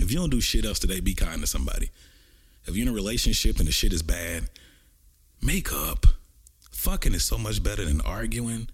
if 0.00 0.10
you 0.10 0.18
don't 0.18 0.30
do 0.30 0.40
shit 0.40 0.64
else 0.64 0.78
today, 0.78 1.00
be 1.00 1.14
kind 1.14 1.40
to 1.40 1.46
somebody. 1.46 1.90
If 2.64 2.76
you're 2.76 2.86
in 2.86 2.92
a 2.92 2.94
relationship 2.94 3.58
and 3.58 3.68
the 3.68 3.72
shit 3.72 3.92
is 3.92 4.02
bad, 4.02 4.48
make 5.42 5.72
up. 5.72 6.06
Fucking 6.72 7.14
is 7.14 7.24
so 7.24 7.38
much 7.38 7.62
better 7.62 7.84
than 7.84 8.00
arguing. 8.00 8.68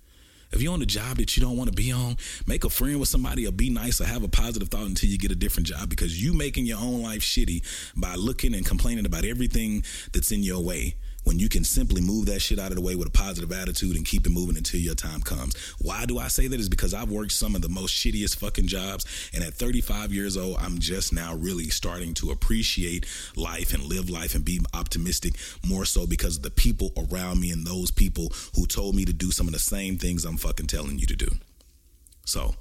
If 0.52 0.60
you're 0.60 0.74
on 0.74 0.82
a 0.82 0.86
job 0.86 1.16
that 1.16 1.36
you 1.36 1.42
don't 1.42 1.56
want 1.56 1.70
to 1.70 1.74
be 1.74 1.90
on, 1.92 2.16
make 2.46 2.64
a 2.64 2.70
friend 2.70 3.00
with 3.00 3.08
somebody 3.08 3.46
or 3.46 3.52
be 3.52 3.70
nice 3.70 4.00
or 4.00 4.04
have 4.04 4.22
a 4.22 4.28
positive 4.28 4.68
thought 4.68 4.86
until 4.86 5.08
you 5.08 5.18
get 5.18 5.30
a 5.30 5.36
different 5.36 5.66
job 5.66 5.88
because 5.88 6.22
you 6.22 6.34
making 6.34 6.66
your 6.66 6.78
own 6.78 7.02
life 7.02 7.20
shitty 7.22 7.62
by 7.96 8.14
looking 8.14 8.54
and 8.54 8.66
complaining 8.66 9.06
about 9.06 9.24
everything 9.24 9.82
that's 10.12 10.30
in 10.30 10.42
your 10.42 10.60
way 10.60 10.94
when 11.24 11.38
you 11.38 11.48
can 11.48 11.64
simply 11.64 12.00
move 12.00 12.26
that 12.26 12.40
shit 12.40 12.58
out 12.58 12.70
of 12.70 12.76
the 12.76 12.82
way 12.82 12.94
with 12.94 13.08
a 13.08 13.12
positive 13.12 13.52
attitude 13.52 13.96
and 13.96 14.06
keep 14.06 14.26
it 14.26 14.30
moving 14.30 14.56
until 14.56 14.80
your 14.80 14.94
time 14.94 15.20
comes. 15.20 15.56
Why 15.80 16.04
do 16.06 16.18
I 16.18 16.28
say 16.28 16.48
that? 16.48 16.60
Is 16.60 16.68
because 16.68 16.94
I've 16.94 17.10
worked 17.10 17.32
some 17.32 17.54
of 17.54 17.62
the 17.62 17.68
most 17.68 17.94
shittiest 17.94 18.36
fucking 18.36 18.66
jobs, 18.66 19.30
and 19.34 19.42
at 19.44 19.54
35 19.54 20.12
years 20.12 20.36
old, 20.36 20.56
I'm 20.58 20.78
just 20.78 21.12
now 21.12 21.34
really 21.34 21.68
starting 21.68 22.14
to 22.14 22.30
appreciate 22.30 23.06
life 23.36 23.72
and 23.74 23.84
live 23.84 24.10
life 24.10 24.34
and 24.34 24.44
be 24.44 24.60
optimistic 24.74 25.34
more 25.66 25.84
so 25.84 26.06
because 26.06 26.36
of 26.36 26.42
the 26.42 26.50
people 26.50 26.92
around 26.96 27.40
me 27.40 27.50
and 27.50 27.66
those 27.66 27.90
people 27.90 28.32
who 28.54 28.66
told 28.66 28.94
me 28.94 29.04
to 29.04 29.12
do 29.12 29.30
some 29.30 29.46
of 29.46 29.52
the 29.52 29.58
same 29.58 29.98
things 29.98 30.24
I'm 30.24 30.36
fucking 30.36 30.66
telling 30.66 30.98
you 30.98 31.06
to 31.06 31.16
do. 31.16 31.28
So, 32.24 32.54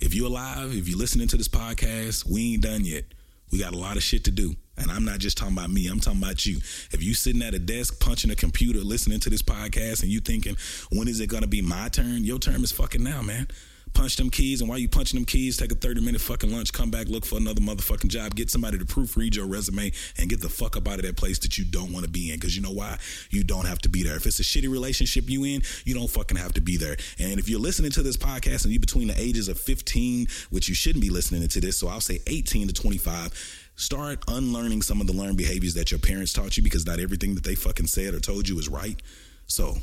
if 0.00 0.14
you're 0.14 0.26
alive, 0.26 0.74
if 0.74 0.88
you're 0.88 0.98
listening 0.98 1.28
to 1.28 1.36
this 1.36 1.48
podcast, 1.48 2.24
we 2.24 2.54
ain't 2.54 2.62
done 2.62 2.84
yet. 2.84 3.04
We 3.50 3.58
got 3.58 3.74
a 3.74 3.78
lot 3.78 3.96
of 3.96 4.02
shit 4.02 4.24
to 4.24 4.30
do. 4.30 4.54
And 4.78 4.90
I'm 4.90 5.04
not 5.04 5.18
just 5.18 5.36
talking 5.36 5.56
about 5.56 5.70
me, 5.70 5.88
I'm 5.88 6.00
talking 6.00 6.22
about 6.22 6.46
you. 6.46 6.56
If 6.90 7.02
you 7.02 7.14
sitting 7.14 7.42
at 7.42 7.54
a 7.54 7.58
desk 7.58 8.00
punching 8.00 8.30
a 8.30 8.36
computer 8.36 8.80
listening 8.80 9.20
to 9.20 9.30
this 9.30 9.42
podcast 9.42 10.02
and 10.02 10.10
you 10.10 10.20
thinking, 10.20 10.56
when 10.90 11.08
is 11.08 11.20
it 11.20 11.28
gonna 11.28 11.46
be 11.46 11.62
my 11.62 11.88
turn? 11.88 12.24
Your 12.24 12.38
turn 12.38 12.62
is 12.62 12.72
fucking 12.72 13.02
now, 13.02 13.22
man. 13.22 13.48
Punch 13.94 14.16
them 14.16 14.30
keys, 14.30 14.60
and 14.60 14.68
while 14.68 14.78
you 14.78 14.88
punching 14.88 15.18
them 15.18 15.24
keys, 15.24 15.56
take 15.56 15.72
a 15.72 15.74
30 15.74 16.00
minute 16.00 16.20
fucking 16.20 16.52
lunch, 16.52 16.72
come 16.72 16.90
back, 16.90 17.08
look 17.08 17.24
for 17.24 17.36
another 17.36 17.60
motherfucking 17.60 18.08
job, 18.08 18.34
get 18.34 18.50
somebody 18.50 18.78
to 18.78 18.84
proofread 18.84 19.34
your 19.34 19.46
resume, 19.46 19.90
and 20.18 20.28
get 20.28 20.40
the 20.40 20.48
fuck 20.48 20.76
up 20.76 20.86
out 20.88 20.96
of 20.96 21.02
that 21.02 21.16
place 21.16 21.38
that 21.40 21.58
you 21.58 21.64
don't 21.64 21.92
want 21.92 22.04
to 22.04 22.10
be 22.10 22.32
in. 22.32 22.38
Cause 22.38 22.54
you 22.54 22.62
know 22.62 22.70
why? 22.70 22.98
You 23.30 23.42
don't 23.44 23.66
have 23.66 23.78
to 23.80 23.88
be 23.88 24.02
there. 24.02 24.16
If 24.16 24.26
it's 24.26 24.40
a 24.40 24.42
shitty 24.42 24.70
relationship 24.70 25.28
you 25.28 25.44
in, 25.44 25.62
you 25.84 25.94
don't 25.94 26.10
fucking 26.10 26.36
have 26.36 26.52
to 26.54 26.60
be 26.60 26.76
there. 26.76 26.96
And 27.18 27.38
if 27.38 27.48
you're 27.48 27.60
listening 27.60 27.90
to 27.92 28.02
this 28.02 28.16
podcast 28.16 28.64
and 28.64 28.72
you 28.72 28.78
between 28.78 29.08
the 29.08 29.20
ages 29.20 29.48
of 29.48 29.58
15, 29.58 30.26
which 30.50 30.68
you 30.68 30.74
shouldn't 30.74 31.02
be 31.02 31.10
listening 31.10 31.46
to 31.48 31.60
this, 31.60 31.76
so 31.76 31.88
I'll 31.88 32.00
say 32.00 32.20
18 32.26 32.68
to 32.68 32.74
25, 32.74 33.57
start 33.78 34.18
unlearning 34.26 34.82
some 34.82 35.00
of 35.00 35.06
the 35.06 35.12
learned 35.12 35.36
behaviors 35.36 35.72
that 35.74 35.92
your 35.92 36.00
parents 36.00 36.32
taught 36.32 36.56
you 36.56 36.62
because 36.64 36.84
not 36.84 36.98
everything 36.98 37.36
that 37.36 37.44
they 37.44 37.54
fucking 37.54 37.86
said 37.86 38.12
or 38.12 38.18
told 38.18 38.48
you 38.48 38.58
is 38.58 38.68
right. 38.68 39.00
So 39.46 39.76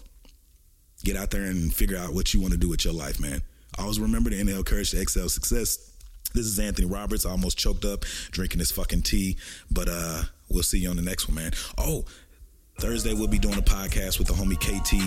get 1.04 1.16
out 1.16 1.32
there 1.32 1.44
and 1.44 1.74
figure 1.74 1.98
out 1.98 2.14
what 2.14 2.34
you 2.34 2.42
want 2.42 2.52
to 2.52 2.60
do 2.60 2.68
with 2.70 2.84
your 2.84 2.94
life, 2.94 3.22
man. 3.22 3.42
Always 3.80 4.00
remember 4.00 4.30
to 4.30 4.40
inhale 4.40 4.64
courage 4.64 4.92
to 4.92 5.02
exhale 5.02 5.30
success. 5.30 5.94
This 6.34 6.46
is 6.46 6.60
Anthony 6.60 6.88
Roberts. 6.88 7.26
I 7.26 7.32
almost 7.32 7.58
choked 7.58 7.86
up 7.86 8.04
drinking 8.32 8.60
this 8.60 8.72
fucking 8.72 9.04
tea, 9.04 9.38
but 9.72 9.88
uh, 9.90 10.24
we'll 10.50 10.64
see 10.64 10.80
you 10.80 10.90
on 10.90 10.98
the 10.98 11.02
next 11.02 11.30
one, 11.30 11.36
man. 11.36 11.54
Oh, 11.78 12.04
Thursday 12.78 13.14
we'll 13.14 13.28
be 13.28 13.40
doing 13.40 13.58
a 13.58 13.62
podcast 13.62 14.20
with 14.20 14.28
the 14.28 14.34
homie 14.34 14.60
KT 14.60 15.00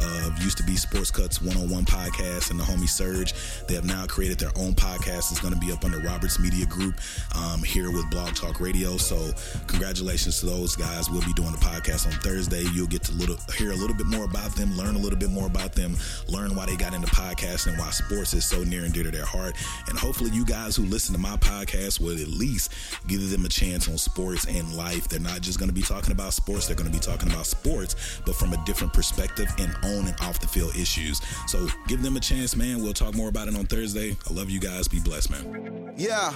of 0.00 0.40
used 0.42 0.56
to 0.58 0.62
be 0.62 0.76
Sports 0.76 1.10
Cuts 1.10 1.42
One 1.42 1.56
on 1.56 1.68
One 1.68 1.84
podcast 1.84 2.50
and 2.52 2.60
the 2.60 2.64
homie 2.64 2.88
Surge. 2.88 3.34
They 3.66 3.74
have 3.74 3.84
now 3.84 4.06
created 4.06 4.38
their 4.38 4.52
own 4.56 4.74
podcast. 4.74 5.32
It's 5.32 5.40
going 5.40 5.52
to 5.52 5.58
be 5.58 5.72
up 5.72 5.84
under 5.84 5.98
Roberts 5.98 6.38
Media 6.38 6.66
Group 6.66 6.94
um, 7.34 7.64
here 7.64 7.90
with 7.90 8.08
Blog 8.10 8.34
Talk 8.36 8.60
Radio. 8.60 8.96
So 8.96 9.32
congratulations 9.66 10.38
to 10.40 10.46
those 10.46 10.76
guys. 10.76 11.10
We'll 11.10 11.24
be 11.24 11.32
doing 11.32 11.50
the 11.50 11.58
podcast 11.58 12.06
on 12.06 12.12
Thursday. 12.20 12.62
You'll 12.72 12.86
get 12.86 13.02
to 13.04 13.12
little, 13.12 13.36
hear 13.56 13.72
a 13.72 13.76
little 13.76 13.96
bit 13.96 14.06
more 14.06 14.24
about 14.24 14.54
them, 14.54 14.76
learn 14.76 14.94
a 14.94 14.98
little 14.98 15.18
bit 15.18 15.30
more 15.30 15.48
about 15.48 15.72
them, 15.72 15.96
learn 16.28 16.54
why 16.54 16.66
they 16.66 16.76
got 16.76 16.94
into 16.94 17.08
podcasting 17.08 17.68
and 17.68 17.78
why 17.78 17.90
sports 17.90 18.34
is 18.34 18.44
so 18.44 18.62
near 18.62 18.84
and 18.84 18.94
dear 18.94 19.02
to 19.02 19.10
their 19.10 19.26
heart. 19.26 19.56
And 19.88 19.98
hopefully 19.98 20.30
you 20.30 20.44
guys 20.44 20.76
who 20.76 20.84
listen 20.84 21.12
to 21.14 21.20
my 21.20 21.36
podcast 21.38 22.00
will 22.00 22.20
at 22.20 22.28
least 22.28 22.72
give 23.08 23.28
them 23.30 23.44
a 23.44 23.48
chance 23.48 23.88
on 23.88 23.98
sports 23.98 24.46
and 24.46 24.76
life. 24.76 25.08
They're 25.08 25.18
not 25.18 25.40
just 25.40 25.58
going 25.58 25.70
to 25.70 25.74
be 25.74 25.82
talking 25.82 26.12
about 26.12 26.32
sports. 26.34 26.68
They're 26.68 26.76
going 26.76 26.90
to 26.90 26.96
be 26.96 27.00
talking 27.00 27.15
about 27.22 27.46
sports, 27.46 28.20
but 28.24 28.34
from 28.34 28.52
a 28.52 28.64
different 28.64 28.92
perspective 28.92 29.48
and 29.58 29.74
on 29.84 30.06
and 30.06 30.20
off 30.20 30.40
the 30.40 30.46
field 30.46 30.74
issues. 30.76 31.20
So 31.46 31.66
give 31.88 32.02
them 32.02 32.16
a 32.16 32.20
chance, 32.20 32.56
man. 32.56 32.82
We'll 32.82 32.92
talk 32.92 33.14
more 33.14 33.28
about 33.28 33.48
it 33.48 33.56
on 33.56 33.66
Thursday. 33.66 34.16
I 34.28 34.32
love 34.32 34.50
you 34.50 34.60
guys. 34.60 34.88
Be 34.88 35.00
blessed, 35.00 35.30
man. 35.30 35.94
Yeah. 35.96 36.32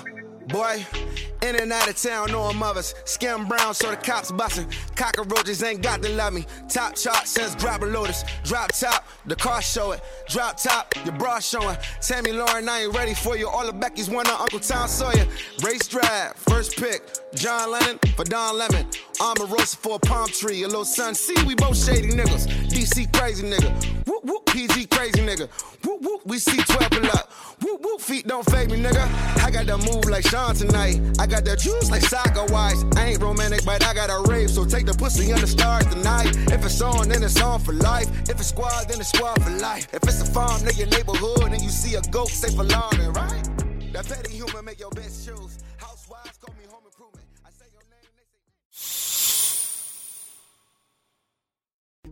Boy, 0.49 0.85
in 1.43 1.55
and 1.55 1.73
out 1.73 1.89
of 1.89 1.97
town, 1.97 2.33
knowing 2.33 2.57
mothers. 2.57 2.95
Skim 3.05 3.47
brown, 3.47 3.73
so 3.73 3.91
the 3.91 3.97
cops 3.97 4.33
bustin'. 4.33 4.67
Cockroaches 4.97 5.63
ain't 5.63 5.81
got 5.81 6.03
to 6.03 6.09
love 6.09 6.33
me. 6.33 6.45
Top 6.69 6.97
chart 6.97 7.29
says 7.29 7.55
drop 7.55 7.83
a 7.83 7.87
lotus. 7.87 8.25
Drop 8.43 8.73
top, 8.73 9.07
the 9.27 9.37
car 9.37 9.63
show 9.63 9.93
it. 9.93 10.01
Drop 10.29 10.57
top, 10.57 10.93
your 11.05 11.15
bra 11.15 11.39
showing. 11.39 11.77
Tammy 12.01 12.33
Lauren, 12.33 12.69
I 12.69 12.83
ain't 12.83 12.97
ready 12.97 13.15
for 13.15 13.37
you. 13.37 13.49
All 13.49 13.65
the 13.65 13.73
Becky's 13.73 14.11
wanna 14.11 14.33
Uncle 14.33 14.59
Tom 14.59 14.89
Sawyer. 14.89 15.27
Race 15.63 15.87
drive, 15.87 16.35
first 16.35 16.77
pick. 16.77 17.03
John 17.35 17.71
Lennon 17.71 17.99
for 18.17 18.25
Don 18.25 18.59
Lemon. 18.59 18.87
Armor 19.21 19.47
roast 19.47 19.77
for 19.83 19.97
a 19.97 19.99
palm 19.99 20.29
tree. 20.29 20.63
A 20.65 20.67
little 20.67 20.85
sun. 20.85 21.15
See, 21.15 21.35
we 21.47 21.55
both 21.55 21.77
shady 21.77 22.09
niggas. 22.09 22.47
DC 22.69 23.13
crazy 23.17 23.49
nigga. 23.49 23.71
Whoop 24.07 24.25
whoop, 24.25 24.47
PG 24.47 24.87
crazy 24.87 25.21
nigga. 25.21 25.49
Whoop 25.85 26.03
whoop, 26.03 26.27
we 26.27 26.39
see 26.39 26.61
12 26.63 26.91
pull 26.91 27.07
up. 27.11 27.31
Whoop 27.63 27.81
whoop, 27.83 28.01
feet 28.01 28.27
don't 28.27 28.45
fade 28.51 28.71
me, 28.71 28.83
nigga. 28.83 29.07
I 29.45 29.51
got 29.51 29.67
that 29.67 29.79
move 29.79 30.07
like 30.07 30.27
Sean 30.27 30.55
tonight. 30.55 31.01
I 31.19 31.27
got 31.27 31.45
that 31.45 31.61
juice 31.61 31.91
like 31.91 32.03
soccer 32.03 32.45
wise. 32.53 32.85
I 32.97 33.11
ain't 33.11 33.23
romantic, 33.23 33.65
but 33.65 33.85
I 33.85 33.95
got 33.95 34.11
a 34.11 34.29
rave. 34.31 34.51
So 34.51 34.65
take 34.65 34.87
the 34.87 34.95
pussy 34.95 35.33
on 35.33 35.41
the 35.41 35.47
stars 35.47 35.87
tonight. 35.87 36.37
If 36.51 36.65
it's 36.65 36.81
on, 36.81 37.09
then 37.09 37.23
it's 37.23 37.41
on 37.41 37.61
for 37.61 37.73
life. 37.73 38.09
If 38.29 38.41
it's 38.41 38.49
squad, 38.49 38.89
then 38.89 39.01
it's 39.01 39.11
squad 39.11 39.43
for 39.43 39.51
life. 39.51 39.87
If 39.93 40.03
it's 40.03 40.21
a 40.21 40.27
farm 40.27 40.63
your 40.77 40.89
neighborhood 40.89 41.53
and 41.53 41.63
you 41.63 41.69
see 41.69 41.95
a 41.95 42.01
goat, 42.11 42.29
say 42.29 42.55
for 42.55 42.65
right? 42.65 43.49
That 43.93 44.07
petty 44.07 44.35
human 44.35 44.65
make 44.65 44.81
your 44.81 44.91
best 44.91 45.27
shoes. 45.27 45.60